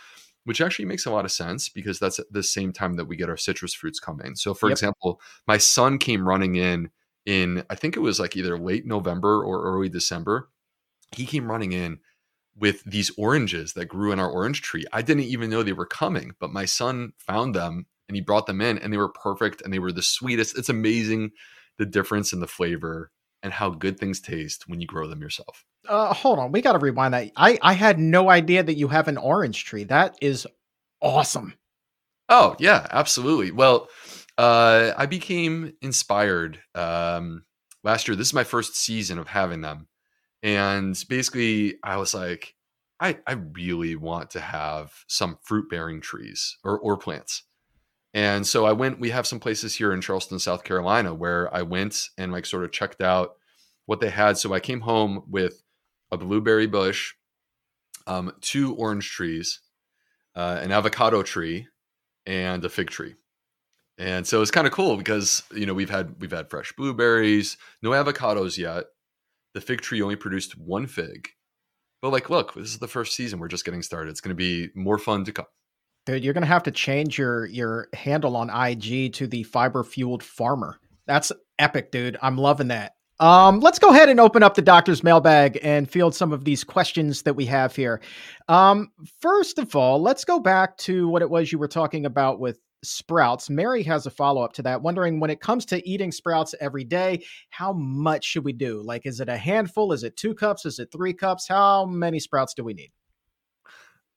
[0.44, 3.30] which actually makes a lot of sense because that's the same time that we get
[3.30, 4.36] our citrus fruits coming.
[4.36, 4.74] So, for yep.
[4.74, 6.90] example, my son came running in
[7.28, 10.48] in I think it was like either late November or early December.
[11.14, 11.98] He came running in
[12.56, 14.86] with these oranges that grew in our orange tree.
[14.94, 18.46] I didn't even know they were coming, but my son found them and he brought
[18.46, 20.56] them in and they were perfect and they were the sweetest.
[20.56, 21.32] It's amazing
[21.76, 23.10] the difference in the flavor
[23.42, 25.66] and how good things taste when you grow them yourself.
[25.86, 27.30] Uh, hold on, we got to rewind that.
[27.36, 29.84] I I had no idea that you have an orange tree.
[29.84, 30.46] That is
[31.02, 31.54] awesome.
[32.30, 33.50] Oh yeah, absolutely.
[33.50, 33.88] Well,
[34.38, 37.44] uh, I became inspired um,
[37.82, 38.16] last year.
[38.16, 39.88] This is my first season of having them,
[40.44, 42.54] and basically, I was like,
[43.00, 47.42] I I really want to have some fruit bearing trees or or plants.
[48.14, 49.00] And so I went.
[49.00, 52.64] We have some places here in Charleston, South Carolina, where I went and like sort
[52.64, 53.32] of checked out
[53.86, 54.38] what they had.
[54.38, 55.62] So I came home with
[56.12, 57.14] a blueberry bush,
[58.06, 59.60] um, two orange trees,
[60.36, 61.66] uh, an avocado tree,
[62.24, 63.16] and a fig tree
[63.98, 67.56] and so it's kind of cool because you know we've had we've had fresh blueberries
[67.82, 68.84] no avocados yet.
[69.54, 71.28] The fig tree only produced one fig.
[72.00, 74.10] But like look this is the first season we're just getting started.
[74.10, 75.46] It's going to be more fun to come.
[76.06, 79.82] Dude you're going to have to change your your handle on ig to the fiber
[79.82, 80.78] fueled farmer.
[81.06, 82.16] That's epic dude.
[82.22, 82.92] I'm loving that.
[83.20, 86.62] Um, let's go ahead and open up the doctor's mailbag and field some of these
[86.62, 88.00] questions that we have here.
[88.46, 92.38] Um, first of all, let's go back to what it was you were talking about
[92.38, 93.50] with sprouts.
[93.50, 96.84] Mary has a follow up to that, wondering when it comes to eating sprouts every
[96.84, 98.82] day, how much should we do?
[98.82, 99.92] Like, is it a handful?
[99.92, 100.64] Is it two cups?
[100.64, 101.48] Is it three cups?
[101.48, 102.92] How many sprouts do we need?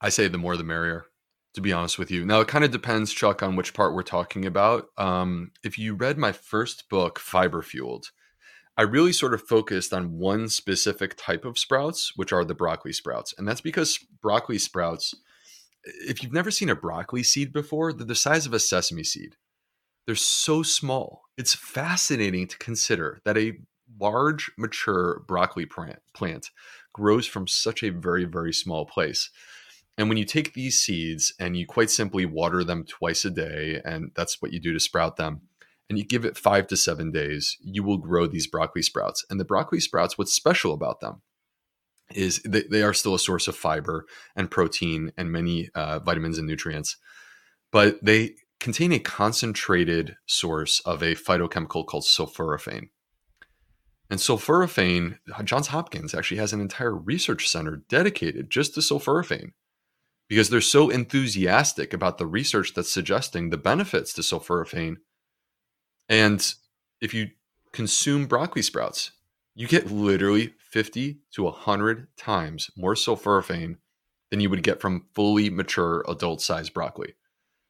[0.00, 1.06] I say the more the merrier,
[1.54, 2.24] to be honest with you.
[2.24, 4.86] Now, it kind of depends, Chuck, on which part we're talking about.
[4.96, 8.10] Um, if you read my first book, Fiber Fueled,
[8.76, 12.92] I really sort of focused on one specific type of sprouts, which are the broccoli
[12.92, 13.34] sprouts.
[13.36, 15.14] And that's because broccoli sprouts
[15.84, 19.36] if you've never seen a broccoli seed before, they're the size of a sesame seed.
[20.06, 21.22] They're so small.
[21.36, 23.52] It's fascinating to consider that a
[24.00, 26.50] large, mature broccoli plant,
[26.92, 29.30] grows from such a very, very small place.
[29.98, 33.80] And when you take these seeds and you quite simply water them twice a day,
[33.84, 35.42] and that's what you do to sprout them,
[35.88, 39.24] and you give it five to seven days, you will grow these broccoli sprouts.
[39.28, 41.22] And the broccoli sprouts, what's special about them
[42.14, 46.38] is they, they are still a source of fiber and protein and many uh, vitamins
[46.38, 46.96] and nutrients,
[47.70, 52.88] but they contain a concentrated source of a phytochemical called sulforaphane.
[54.08, 59.52] And sulforaphane, Johns Hopkins actually has an entire research center dedicated just to sulforaphane
[60.28, 64.96] because they're so enthusiastic about the research that's suggesting the benefits to sulforaphane.
[66.08, 66.54] And
[67.00, 67.28] if you
[67.72, 69.12] consume broccoli sprouts,
[69.54, 73.76] you get literally 50 to 100 times more sulforaphane
[74.30, 77.14] than you would get from fully mature adult sized broccoli.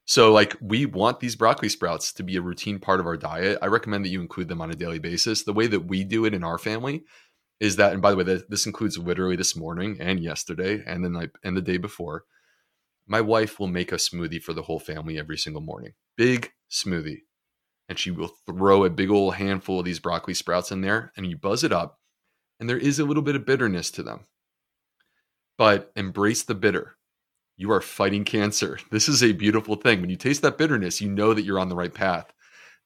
[0.04, 3.58] So, like, we want these broccoli sprouts to be a routine part of our diet.
[3.62, 5.44] I recommend that you include them on a daily basis.
[5.44, 7.04] The way that we do it in our family
[7.60, 11.12] is that, and by the way, this includes literally this morning and yesterday and then
[11.12, 12.24] like and the day before.
[13.06, 15.92] My wife will make a smoothie for the whole family every single morning.
[16.16, 17.22] Big smoothie
[17.92, 21.26] and she will throw a big old handful of these broccoli sprouts in there and
[21.26, 21.98] you buzz it up
[22.58, 24.26] and there is a little bit of bitterness to them
[25.58, 26.96] but embrace the bitter.
[27.56, 28.78] You are fighting cancer.
[28.90, 30.00] This is a beautiful thing.
[30.00, 32.32] When you taste that bitterness, you know that you're on the right path.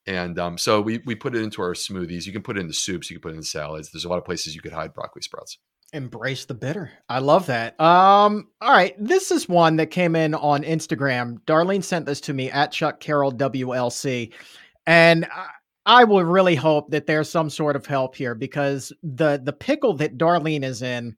[0.05, 2.25] And um, so we we put it into our smoothies.
[2.25, 3.09] You can put it in the soups.
[3.09, 3.91] You can put it in salads.
[3.91, 5.57] There's a lot of places you could hide broccoli sprouts.
[5.91, 6.91] Embrace the bitter.
[7.09, 7.79] I love that.
[7.79, 8.93] Um, all right.
[8.99, 11.39] This is one that came in on Instagram.
[11.45, 14.33] Darlene sent this to me at Chuck Carroll WLC.
[14.87, 15.27] And
[15.85, 19.93] I, will really hope that there's some sort of help here because the the pickle
[19.97, 21.15] that Darlene is in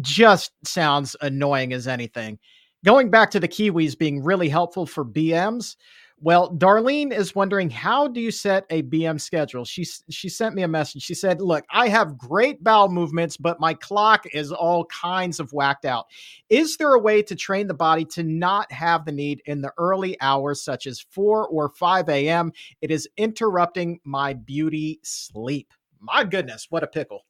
[0.00, 2.38] just sounds annoying as anything.
[2.84, 5.76] Going back to the Kiwis being really helpful for BMs,
[6.20, 9.64] well, Darlene is wondering how do you set a BM schedule?
[9.64, 11.02] She she sent me a message.
[11.02, 15.52] She said, "Look, I have great bowel movements, but my clock is all kinds of
[15.52, 16.06] whacked out.
[16.48, 19.72] Is there a way to train the body to not have the need in the
[19.76, 22.52] early hours, such as 4 or 5 a.m.?
[22.80, 27.24] It is interrupting my beauty sleep." My goodness, what a pickle!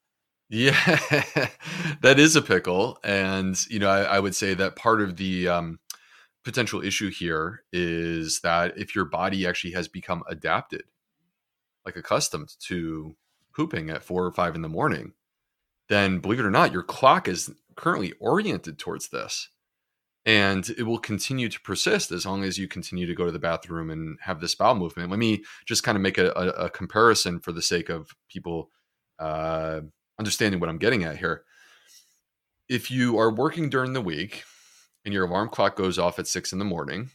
[0.49, 0.77] Yeah,
[2.01, 5.47] that is a pickle, and you know, I, I would say that part of the
[5.47, 5.79] um,
[6.45, 10.83] potential issue here is that if your body actually has become adapted,
[11.83, 13.17] like accustomed to
[13.53, 15.13] pooping at four or five in the morning,
[15.89, 19.49] then believe it or not, your clock is currently oriented towards this.
[20.27, 23.37] And it will continue to persist as long as you continue to go to the
[23.39, 25.11] bathroom and have this bowel movement.
[25.11, 28.69] Let me just kind of make a, a, a comparison for the sake of people
[29.19, 29.81] uh,
[30.17, 31.43] understanding what I'm getting at here.
[32.67, 34.43] If you are working during the week
[35.05, 37.11] and your alarm clock goes off at six in the morning,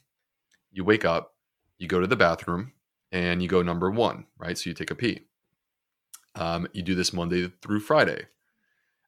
[0.70, 1.34] you wake up,
[1.78, 2.72] you go to the bathroom,
[3.12, 4.56] and you go number one, right?
[4.56, 5.26] So you take a pee.
[6.36, 8.26] Um, you do this Monday through Friday.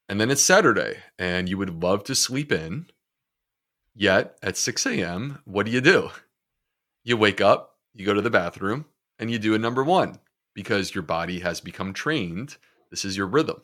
[0.08, 2.86] And then it's Saturday, and you would love to sleep in.
[3.94, 6.10] Yet at 6 a.m., what do you do?
[7.04, 8.86] You wake up, you go to the bathroom,
[9.18, 10.18] and you do a number one
[10.54, 12.56] because your body has become trained.
[12.90, 13.62] This is your rhythm.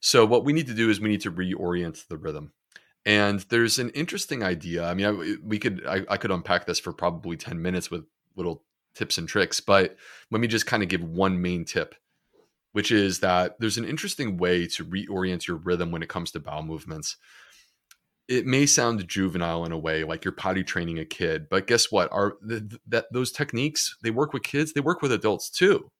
[0.00, 2.52] So, what we need to do is we need to reorient the rhythm.
[3.04, 4.84] And there's an interesting idea.
[4.84, 8.04] I mean, I, we could I, I could unpack this for probably 10 minutes with
[8.36, 9.96] little tips and tricks, but
[10.30, 11.94] let me just kind of give one main tip,
[12.72, 16.40] which is that there's an interesting way to reorient your rhythm when it comes to
[16.40, 17.16] bowel movements.
[18.28, 21.90] It may sound juvenile in a way, like you're potty training a kid, but guess
[21.90, 22.10] what?
[22.12, 22.36] Are
[22.86, 25.90] that those techniques they work with kids, they work with adults too.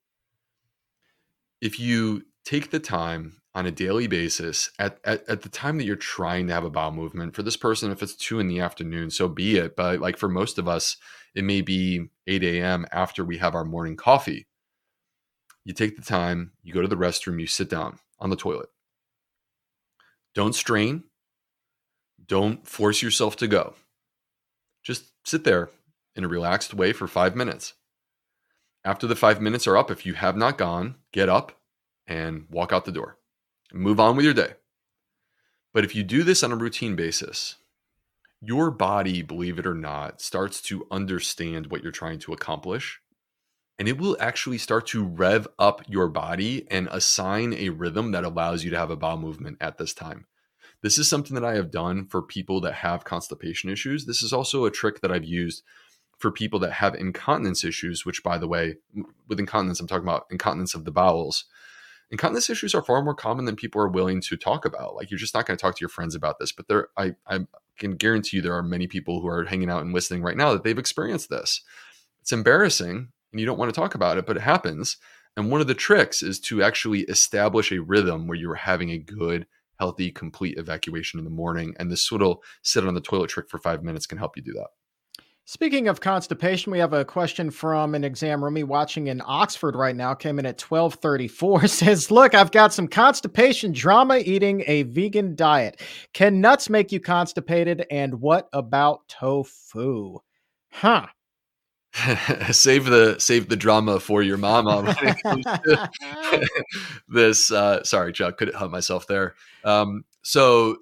[1.59, 5.85] If you take the time on a daily basis at, at, at the time that
[5.85, 8.59] you're trying to have a bowel movement for this person if it's two in the
[8.59, 9.75] afternoon so be it.
[9.75, 10.97] But like for most of us
[11.35, 14.47] it may be 8 a.m after we have our morning coffee.
[15.65, 18.69] You take the time you go to the restroom you sit down on the toilet.
[20.33, 21.03] Don't strain.
[22.25, 23.75] Don't force yourself to go.
[24.81, 25.69] Just sit there
[26.15, 27.73] in a relaxed way for five minutes.
[28.83, 31.59] After the five minutes are up if you have not gone get up
[32.07, 33.17] and walk out the door
[33.73, 34.53] move on with your day.
[35.73, 37.55] But if you do this on a routine basis,
[38.39, 42.99] your body, believe it or not, starts to understand what you're trying to accomplish.
[43.79, 48.23] And it will actually start to rev up your body and assign a rhythm that
[48.23, 50.27] allows you to have a bowel movement at this time.
[50.81, 54.05] This is something that I have done for people that have constipation issues.
[54.05, 55.63] This is also a trick that I've used
[56.19, 58.75] for people that have incontinence issues, which, by the way,
[59.27, 61.45] with incontinence, I'm talking about incontinence of the bowels
[62.13, 64.95] incontinence issues are far more common than people are willing to talk about.
[64.95, 67.15] Like you're just not going to talk to your friends about this, but there, I,
[67.27, 67.39] I
[67.79, 70.53] can guarantee you there are many people who are hanging out and listening right now
[70.53, 71.61] that they've experienced this.
[72.21, 74.97] It's embarrassing and you don't want to talk about it, but it happens.
[75.35, 78.99] And one of the tricks is to actually establish a rhythm where you're having a
[78.99, 79.47] good,
[79.79, 81.73] healthy, complete evacuation in the morning.
[81.79, 84.53] And this little sit on the toilet trick for five minutes can help you do
[84.53, 84.67] that.
[85.45, 89.95] Speaking of constipation, we have a question from an exam roomie watching in Oxford right
[89.95, 90.13] now.
[90.13, 91.67] Came in at twelve thirty four.
[91.67, 95.81] Says, "Look, I've got some constipation drama eating a vegan diet.
[96.13, 97.85] Can nuts make you constipated?
[97.91, 100.19] And what about tofu?
[100.71, 101.07] Huh?
[102.51, 104.95] save the save the drama for your mama.
[107.09, 109.35] this, uh, sorry, Chuck, couldn't help myself there.
[109.65, 110.77] Um, so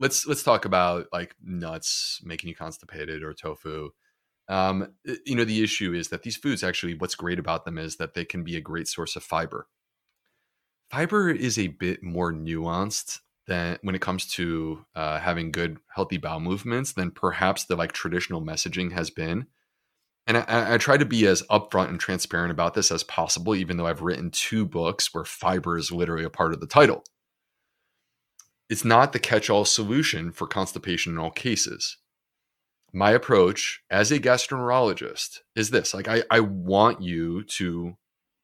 [0.00, 3.90] let's let's talk about like nuts making you constipated or tofu.
[4.48, 4.92] Um,
[5.24, 8.14] you know, the issue is that these foods actually, what's great about them is that
[8.14, 9.68] they can be a great source of fiber.
[10.90, 16.18] Fiber is a bit more nuanced than when it comes to uh, having good, healthy
[16.18, 19.46] bowel movements than perhaps the like traditional messaging has been.
[20.26, 23.76] And I, I, try to be as upfront and transparent about this as possible, even
[23.76, 27.04] though I've written two books where fiber is literally a part of the title
[28.68, 31.98] it's not the catch all solution for constipation in all cases.
[32.92, 37.96] My approach as a gastroenterologist is this like, I, I want you to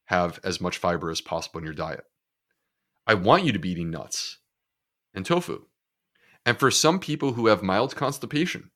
[0.05, 2.03] have as much fiber as possible in your diet.
[3.07, 4.39] I want you to be eating nuts
[5.13, 5.65] and tofu.
[6.45, 8.71] And for some people who have mild constipation,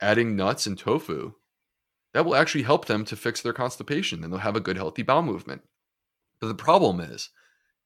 [0.00, 1.34] adding nuts and tofu,
[2.12, 5.02] that will actually help them to fix their constipation and they'll have a good, healthy
[5.02, 5.62] bowel movement.
[6.40, 7.30] But the problem is,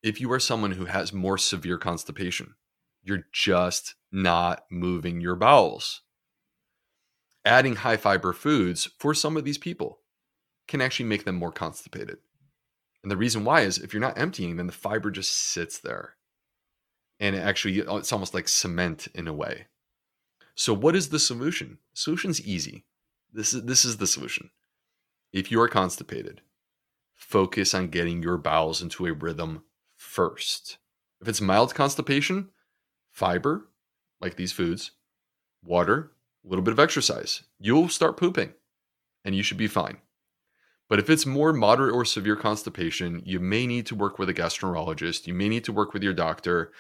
[0.03, 2.55] if you are someone who has more severe constipation,
[3.03, 6.03] you're just not moving your bowels.
[7.45, 10.01] Adding high fiber foods for some of these people
[10.67, 12.19] can actually make them more constipated.
[13.03, 16.15] And the reason why is if you're not emptying, then the fiber just sits there.
[17.21, 19.67] And it actually, it's almost like cement in a way.
[20.55, 21.79] So, what is the solution?
[21.95, 22.85] Solution's easy.
[23.33, 24.51] This is this is the solution.
[25.33, 26.41] If you are constipated,
[27.15, 29.63] focus on getting your bowels into a rhythm
[29.97, 30.79] first.
[31.21, 32.49] If it's mild constipation,
[33.19, 33.69] fiber,
[34.21, 34.93] like these foods,
[35.65, 36.13] water,
[36.45, 38.53] a little bit of exercise, you'll start pooping
[39.25, 39.99] and you should be fine.
[40.89, 44.35] But if it's more moderate or severe constipation, you may need to work with a
[44.35, 45.27] gastroenterologist.
[45.27, 46.73] You may need to work with your doctor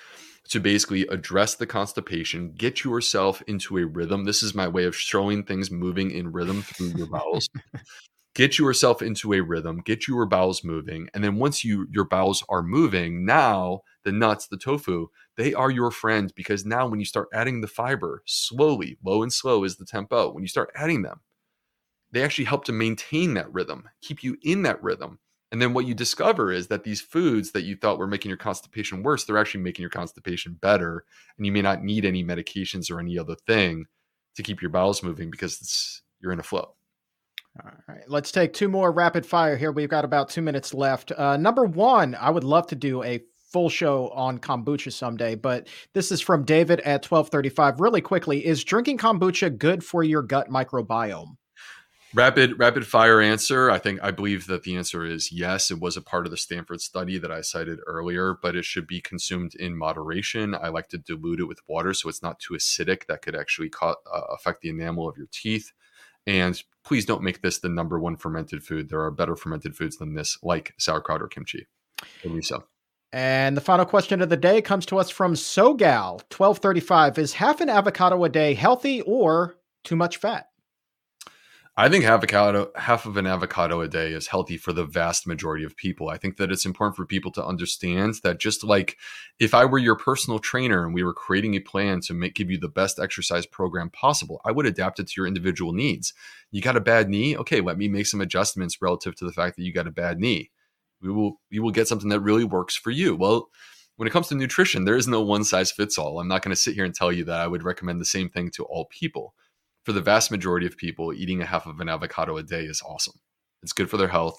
[0.50, 4.24] to basically address the constipation, get yourself into a rhythm.
[4.24, 7.48] This is my way of showing things moving in rhythm through your bowels.
[8.34, 12.44] get yourself into a rhythm, get your bowels moving, and then once you your bowels
[12.48, 15.08] are moving, now the nuts, the tofu,
[15.38, 19.32] they are your friends because now when you start adding the fiber slowly, low and
[19.32, 20.32] slow is the tempo.
[20.32, 21.20] When you start adding them,
[22.10, 25.20] they actually help to maintain that rhythm, keep you in that rhythm.
[25.52, 28.36] And then what you discover is that these foods that you thought were making your
[28.36, 31.04] constipation worse, they're actually making your constipation better.
[31.36, 33.86] And you may not need any medications or any other thing
[34.34, 36.74] to keep your bowels moving because you're in a flow.
[37.64, 39.70] All right, let's take two more rapid fire here.
[39.70, 41.12] We've got about two minutes left.
[41.12, 43.20] Uh, number one, I would love to do a
[43.52, 47.80] full show on kombucha someday, but this is from David at 1235.
[47.80, 51.36] Really quickly, is drinking kombucha good for your gut microbiome?
[52.14, 53.70] Rapid rapid fire answer.
[53.70, 55.70] I think I believe that the answer is yes.
[55.70, 58.86] It was a part of the Stanford study that I cited earlier, but it should
[58.86, 60.54] be consumed in moderation.
[60.54, 63.06] I like to dilute it with water so it's not too acidic.
[63.06, 63.94] That could actually uh,
[64.30, 65.72] affect the enamel of your teeth.
[66.26, 68.88] And please don't make this the number one fermented food.
[68.88, 71.66] There are better fermented foods than this, like sauerkraut or kimchi.
[72.24, 72.62] Lisa.
[73.12, 77.18] And the final question of the day comes to us from Sogal, 1235.
[77.18, 80.48] Is half an avocado a day healthy or too much fat?
[81.80, 85.62] I think avocado, half of an avocado a day is healthy for the vast majority
[85.62, 86.08] of people.
[86.08, 88.96] I think that it's important for people to understand that just like
[89.38, 92.50] if I were your personal trainer and we were creating a plan to make give
[92.50, 96.12] you the best exercise program possible, I would adapt it to your individual needs.
[96.50, 97.36] You got a bad knee?
[97.36, 100.18] Okay, let me make some adjustments relative to the fact that you got a bad
[100.18, 100.50] knee.
[101.00, 103.16] We will we will get something that really works for you.
[103.16, 103.48] Well,
[103.96, 106.20] when it comes to nutrition, there is no one size fits all.
[106.20, 108.28] I'm not going to sit here and tell you that I would recommend the same
[108.28, 109.34] thing to all people
[109.88, 112.82] for the vast majority of people, eating a half of an avocado a day is
[112.86, 113.14] awesome.
[113.62, 114.38] It's good for their health.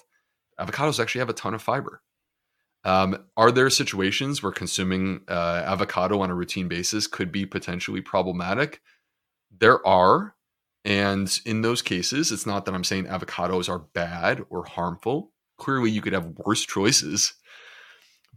[0.60, 2.02] Avocados actually have a ton of fiber.
[2.84, 8.00] Um, are there situations where consuming uh, avocado on a routine basis could be potentially
[8.00, 8.80] problematic?
[9.50, 10.36] There are.
[10.84, 15.29] And in those cases, it's not that I'm saying avocados are bad or harmful.
[15.60, 17.34] Clearly, you could have worse choices.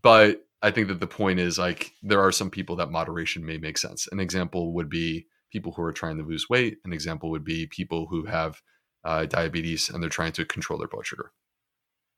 [0.03, 3.57] But I think that the point is like there are some people that moderation may
[3.57, 4.07] make sense.
[4.11, 6.77] An example would be people who are trying to lose weight.
[6.85, 8.61] An example would be people who have
[9.03, 11.31] uh, diabetes and they're trying to control their blood sugar.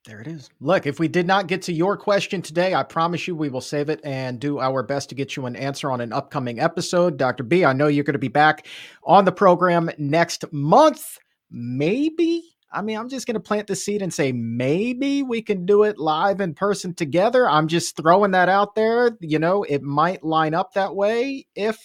[0.05, 0.51] There it is.
[0.61, 3.61] Look, if we did not get to your question today, I promise you we will
[3.61, 7.17] save it and do our best to get you an answer on an upcoming episode.
[7.17, 7.43] Dr.
[7.43, 8.67] B, I know you're going to be back
[9.03, 11.17] on the program next month.
[11.49, 12.54] Maybe.
[12.75, 15.83] I mean, I'm just going to plant the seed and say maybe we can do
[15.83, 17.49] it live in person together.
[17.49, 19.17] I'm just throwing that out there.
[19.21, 21.79] You know, it might line up that way if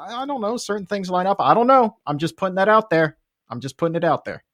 [0.00, 1.40] I don't know, certain things line up.
[1.40, 1.96] I don't know.
[2.06, 3.16] I'm just putting that out there.
[3.48, 4.44] I'm just putting it out there.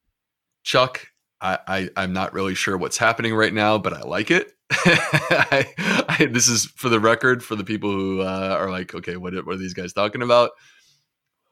[0.62, 1.08] Chuck,
[1.42, 4.52] I, I am not really sure what's happening right now, but I like it.
[4.72, 5.66] I,
[6.08, 9.34] I, this is for the record for the people who uh, are like, okay, what,
[9.44, 10.52] what are these guys talking about?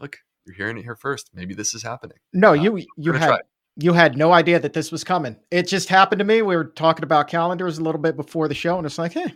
[0.01, 1.31] Look, you're hearing it here first.
[1.35, 2.16] Maybe this is happening.
[2.33, 3.41] No, uh, you you had.
[3.77, 5.37] You had no idea that this was coming.
[5.51, 6.43] It just happened to me.
[6.43, 9.35] We were talking about calendars a little bit before the show, and it's like, hey,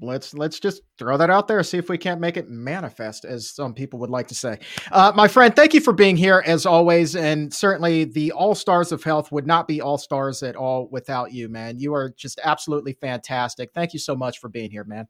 [0.00, 3.50] let's let's just throw that out there see if we can't make it manifest as
[3.50, 4.58] some people would like to say
[4.92, 8.92] uh, my friend thank you for being here as always and certainly the all stars
[8.92, 12.38] of health would not be all stars at all without you man you are just
[12.44, 15.06] absolutely fantastic thank you so much for being here man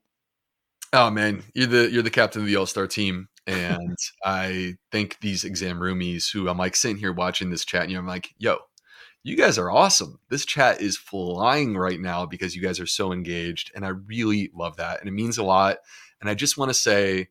[0.94, 5.44] oh man you're the you're the captain of the all-star team and i think these
[5.44, 8.56] exam roomies who i'm like sitting here watching this chat and i'm like yo
[9.22, 10.18] you guys are awesome.
[10.30, 13.70] This chat is flying right now because you guys are so engaged.
[13.74, 15.00] And I really love that.
[15.00, 15.78] And it means a lot.
[16.20, 17.28] And I just want to say,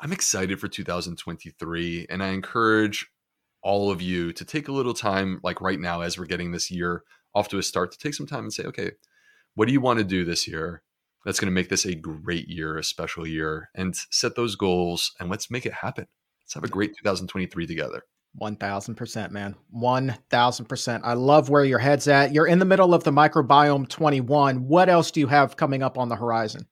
[0.00, 2.06] I'm excited for 2023.
[2.10, 3.06] And I encourage
[3.62, 6.70] all of you to take a little time, like right now, as we're getting this
[6.70, 7.02] year
[7.34, 8.92] off to a start, to take some time and say, okay,
[9.54, 10.82] what do you want to do this year?
[11.24, 15.12] that's going to make this a great year, a special year, and set those goals
[15.20, 16.06] and let's make it happen.
[16.42, 18.02] Let's have a great 2023 together.
[18.40, 19.54] 1000%, man.
[19.74, 21.00] 1000%.
[21.04, 22.32] I love where your head's at.
[22.32, 24.68] You're in the middle of the microbiome 21.
[24.68, 26.66] What else do you have coming up on the horizon?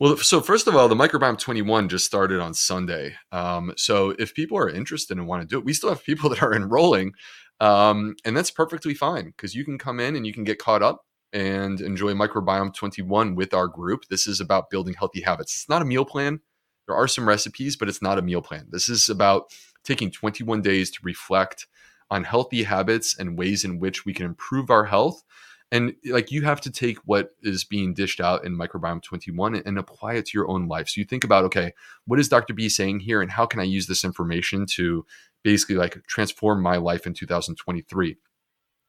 [0.00, 3.14] Well, so first of all, the Microbiome 21 just started on Sunday.
[3.30, 6.28] Um, so if people are interested and want to do it, we still have people
[6.30, 7.12] that are enrolling.
[7.60, 10.82] Um, and that's perfectly fine because you can come in and you can get caught
[10.82, 14.06] up and enjoy Microbiome 21 with our group.
[14.10, 15.54] This is about building healthy habits.
[15.54, 16.40] It's not a meal plan.
[16.88, 18.66] There are some recipes, but it's not a meal plan.
[18.70, 19.52] This is about
[19.84, 21.66] taking 21 days to reflect
[22.10, 25.22] on healthy habits and ways in which we can improve our health.
[25.70, 29.78] And like you have to take what is being dished out in microbiome 21 and
[29.78, 30.90] apply it to your own life.
[30.90, 31.72] So you think about okay
[32.04, 35.06] what is dr b saying here and how can i use this information to
[35.42, 38.16] basically like transform my life in 2023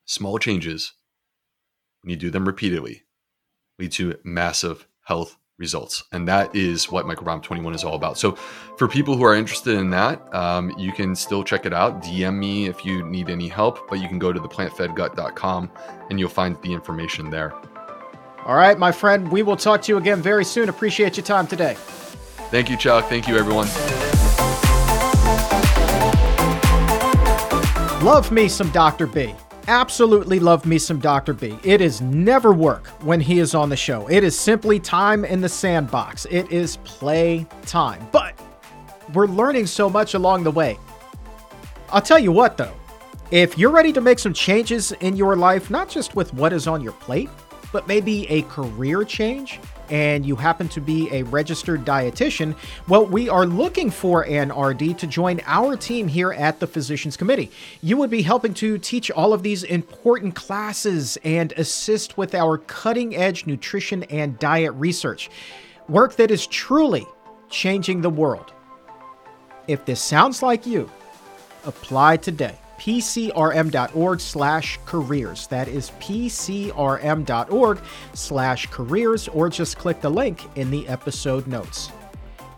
[0.06, 0.94] small changes.
[2.02, 3.04] When you do them repeatedly.
[3.80, 6.04] Lead to massive health results.
[6.12, 8.18] And that is what Microbiome 21 is all about.
[8.18, 8.34] So,
[8.78, 12.02] for people who are interested in that, um, you can still check it out.
[12.02, 15.72] DM me if you need any help, but you can go to theplantfedgut.com
[16.10, 17.54] and you'll find the information there.
[18.46, 20.68] All right, my friend, we will talk to you again very soon.
[20.70, 21.76] Appreciate your time today.
[22.52, 23.08] Thank you, Chuck.
[23.08, 23.68] Thank you, everyone.
[28.04, 29.08] Love me some Dr.
[29.08, 29.34] B
[29.68, 31.34] absolutely love me some Dr.
[31.34, 31.58] B.
[31.64, 34.08] It is never work when he is on the show.
[34.08, 36.26] It is simply time in the sandbox.
[36.26, 38.08] It is play time.
[38.12, 38.40] But
[39.14, 40.78] we're learning so much along the way.
[41.90, 42.74] I'll tell you what though,
[43.32, 46.68] if you're ready to make some changes in your life, not just with what is
[46.68, 47.30] on your plate,
[47.72, 49.60] but maybe a career change,
[49.90, 52.56] and you happen to be a registered dietitian,
[52.88, 57.18] well, we are looking for an RD to join our team here at the Physicians
[57.18, 57.52] Committee.
[57.82, 62.58] You would be helping to teach all of these important classes and assist with our
[62.58, 65.30] cutting edge nutrition and diet research.
[65.90, 67.06] Work that is truly
[67.50, 68.54] changing the world.
[69.68, 70.90] If this sounds like you,
[71.66, 75.48] apply today pcrm.org slash careers.
[75.48, 77.80] That is pcrm.org
[78.14, 81.92] slash careers, or just click the link in the episode notes.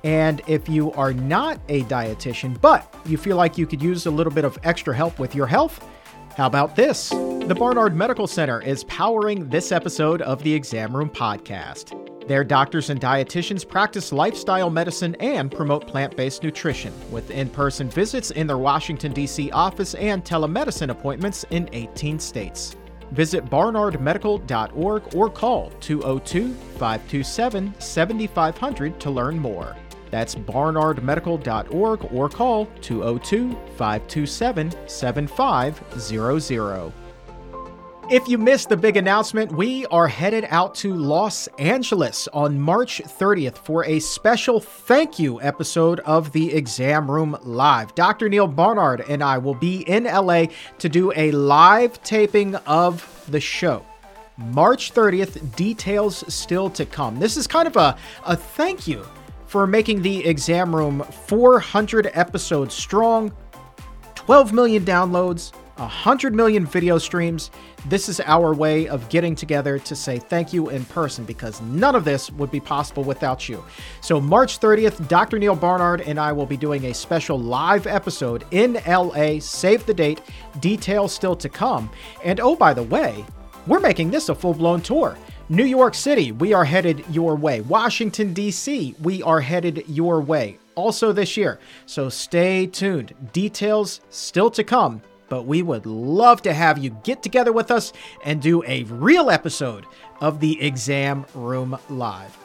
[0.03, 4.11] And if you are not a dietitian, but you feel like you could use a
[4.11, 5.83] little bit of extra help with your health,
[6.37, 7.09] how about this?
[7.09, 12.04] The Barnard Medical Center is powering this episode of the Exam Room Podcast.
[12.27, 17.87] Their doctors and dietitians practice lifestyle medicine and promote plant based nutrition, with in person
[17.87, 19.51] visits in their Washington, D.C.
[19.51, 22.75] office and telemedicine appointments in 18 states.
[23.11, 29.75] Visit barnardmedical.org or call 202 527 7500 to learn more.
[30.09, 37.04] That's barnardmedical.org or call 202 527 7500.
[38.07, 43.01] If you missed the big announcement, we are headed out to Los Angeles on March
[43.03, 47.95] 30th for a special thank you episode of the Exam Room Live.
[47.95, 48.29] Dr.
[48.29, 50.45] Neal Barnard and I will be in LA
[50.77, 53.83] to do a live taping of the show.
[54.37, 57.19] March 30th, details still to come.
[57.19, 59.03] This is kind of a, a thank you
[59.47, 63.33] for making the Exam Room 400 episodes strong,
[64.13, 67.51] 12 million downloads, 100 million video streams.
[67.87, 71.95] This is our way of getting together to say thank you in person because none
[71.95, 73.63] of this would be possible without you.
[74.01, 75.37] So, March 30th, Dr.
[75.37, 79.39] Neal Barnard and I will be doing a special live episode in LA.
[79.39, 80.21] Save the date,
[80.59, 81.89] details still to come.
[82.23, 83.25] And oh, by the way,
[83.67, 85.17] we're making this a full blown tour.
[85.49, 87.61] New York City, we are headed your way.
[87.61, 91.59] Washington, D.C., we are headed your way also this year.
[91.85, 93.13] So stay tuned.
[93.33, 97.93] Details still to come but we would love to have you get together with us
[98.23, 99.85] and do a real episode
[100.21, 102.37] of the Exam Room Live.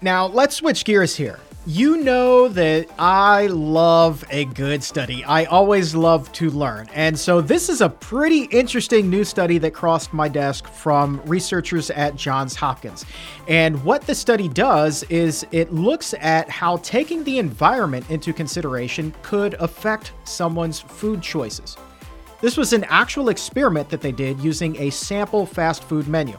[0.00, 1.40] Now, let's switch gears here.
[1.70, 5.22] You know that I love a good study.
[5.24, 6.88] I always love to learn.
[6.94, 11.90] And so, this is a pretty interesting new study that crossed my desk from researchers
[11.90, 13.04] at Johns Hopkins.
[13.48, 19.14] And what the study does is it looks at how taking the environment into consideration
[19.20, 21.76] could affect someone's food choices.
[22.40, 26.38] This was an actual experiment that they did using a sample fast food menu.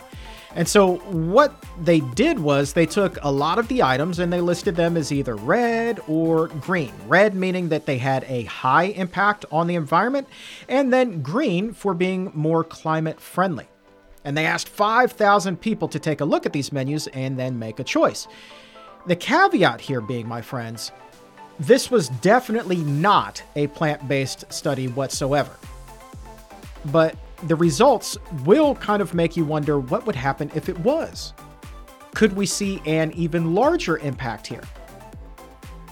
[0.56, 4.41] And so what they did was they took a lot of the items and they
[4.41, 6.91] listed them as either red or green.
[7.08, 10.28] Red meaning that they had a high impact on the environment,
[10.68, 13.68] and then green for being more climate friendly.
[14.26, 17.80] And they asked 5,000 people to take a look at these menus and then make
[17.80, 18.28] a choice.
[19.06, 20.91] The caveat here being, my friends,
[21.60, 25.52] this was definitely not a plant based study whatsoever.
[26.86, 31.34] But the results will kind of make you wonder what would happen if it was.
[32.14, 34.64] could we see an even larger impact here?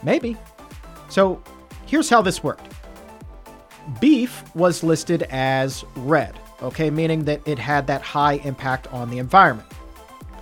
[0.04, 0.36] Maybe.
[1.10, 1.42] So
[1.86, 2.74] here's how this worked
[4.02, 9.18] beef was listed as red, okay, meaning that it had that high impact on the
[9.18, 9.70] environment.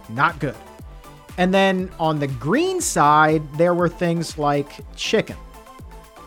[0.09, 0.55] Not good.
[1.37, 5.37] And then on the green side, there were things like chicken.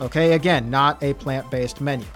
[0.00, 2.06] Okay, again, not a plant based menu.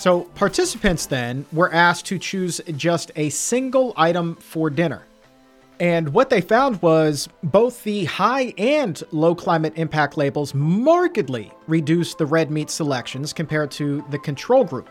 [0.00, 5.02] So, participants then were asked to choose just a single item for dinner.
[5.78, 12.16] And what they found was both the high and low climate impact labels markedly reduced
[12.16, 14.88] the red meat selections compared to the control group.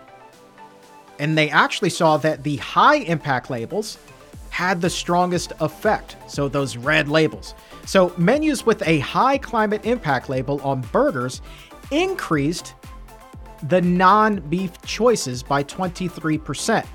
[1.18, 3.98] And they actually saw that the high impact labels
[4.52, 6.18] had the strongest effect.
[6.28, 7.56] So, those red labels.
[7.88, 11.42] So, menus with a high climate impact label on burgers
[11.90, 12.76] increased
[13.64, 16.86] the non beef choices by 23%.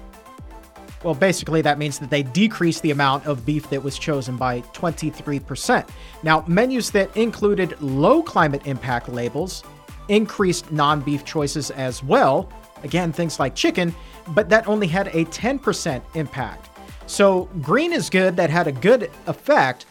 [1.03, 4.63] Well, basically, that means that they decreased the amount of beef that was chosen by
[4.73, 5.87] 23%.
[6.23, 9.65] Now, menus that included low climate impact labels
[10.09, 12.51] increased non beef choices as well.
[12.83, 13.95] Again, things like chicken,
[14.29, 16.71] but that only had a 10% impact.
[17.07, 19.85] So green is good, that had a good effect,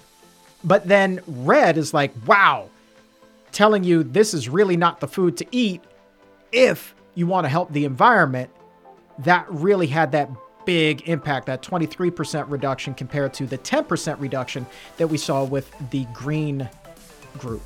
[0.63, 2.69] but then red is like, wow,
[3.51, 5.81] telling you this is really not the food to eat
[6.53, 8.49] if you want to help the environment.
[9.19, 10.29] That really had that
[10.65, 14.65] big impact, that 23% reduction compared to the 10% reduction
[14.97, 16.69] that we saw with the green
[17.37, 17.61] group.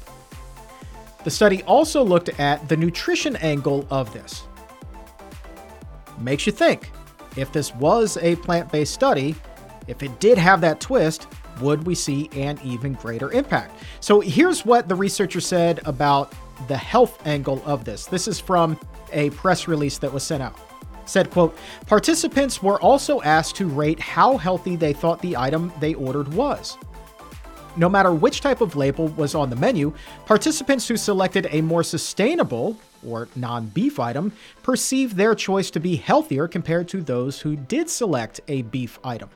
[1.23, 4.43] The study also looked at the nutrition angle of this.
[6.19, 6.89] Makes you think
[7.35, 9.35] if this was a plant based study,
[9.87, 11.27] if it did have that twist,
[11.61, 13.77] would we see an even greater impact?
[13.99, 16.33] So here's what the researcher said about
[16.67, 18.05] the health angle of this.
[18.05, 18.79] This is from
[19.11, 20.57] a press release that was sent out.
[21.05, 25.93] Said, quote, participants were also asked to rate how healthy they thought the item they
[25.93, 26.77] ordered was.
[27.77, 29.93] No matter which type of label was on the menu,
[30.25, 34.33] participants who selected a more sustainable or non beef item
[34.63, 39.29] perceived their choice to be healthier compared to those who did select a beef item.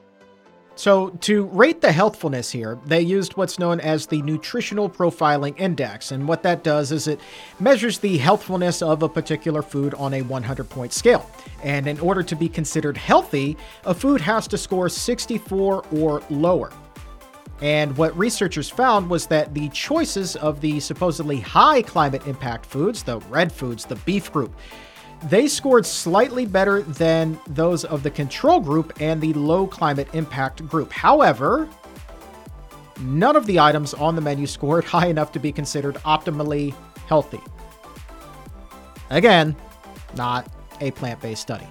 [0.82, 6.12] So, to rate the healthfulness here, they used what's known as the Nutritional Profiling Index.
[6.12, 7.20] And what that does is it
[7.60, 11.30] measures the healthfulness of a particular food on a 100 point scale.
[11.62, 16.72] And in order to be considered healthy, a food has to score 64 or lower.
[17.62, 23.04] And what researchers found was that the choices of the supposedly high climate impact foods,
[23.04, 24.56] the red foods, the beef group,
[25.24, 30.68] they scored slightly better than those of the control group and the low climate impact
[30.68, 30.92] group.
[30.92, 31.70] However,
[33.00, 36.74] none of the items on the menu scored high enough to be considered optimally
[37.08, 37.42] healthy.
[39.10, 39.56] Again,
[40.16, 40.48] not
[40.80, 41.68] a plant based study.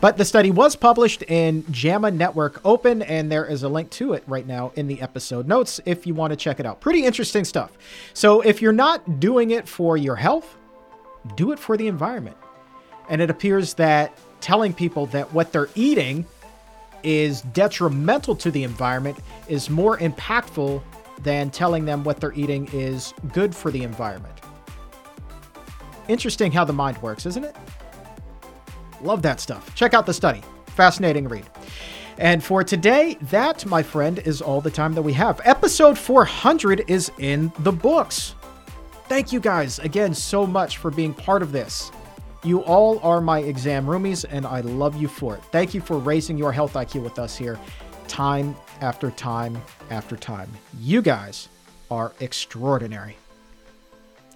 [0.00, 4.14] But the study was published in JAMA Network Open, and there is a link to
[4.14, 6.80] it right now in the episode notes if you want to check it out.
[6.80, 7.78] Pretty interesting stuff.
[8.12, 10.56] So, if you're not doing it for your health,
[11.36, 12.36] do it for the environment.
[13.08, 16.26] And it appears that telling people that what they're eating
[17.02, 20.82] is detrimental to the environment is more impactful
[21.20, 24.34] than telling them what they're eating is good for the environment.
[26.08, 27.56] Interesting how the mind works, isn't it?
[29.00, 29.74] Love that stuff.
[29.74, 30.42] Check out the study.
[30.66, 31.48] Fascinating read.
[32.18, 35.40] And for today, that, my friend, is all the time that we have.
[35.44, 38.34] Episode 400 is in the books.
[39.08, 41.90] Thank you guys again so much for being part of this.
[42.44, 45.44] You all are my exam roomies, and I love you for it.
[45.52, 47.58] Thank you for raising your health IQ with us here,
[48.08, 50.50] time after time after time.
[50.80, 51.48] You guys
[51.88, 53.16] are extraordinary.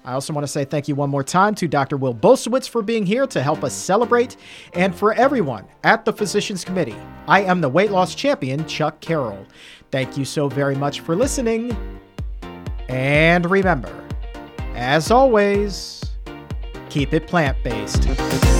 [0.05, 1.97] I also want to say thank you one more time to Dr.
[1.97, 4.37] Will Bulsiewicz for being here to help us celebrate,
[4.75, 6.95] and for everyone at the Physicians Committee.
[7.27, 9.45] I am the weight loss champion, Chuck Carroll.
[9.91, 11.77] Thank you so very much for listening.
[12.89, 13.93] And remember,
[14.77, 16.05] as always,
[16.91, 18.56] keep it plant based.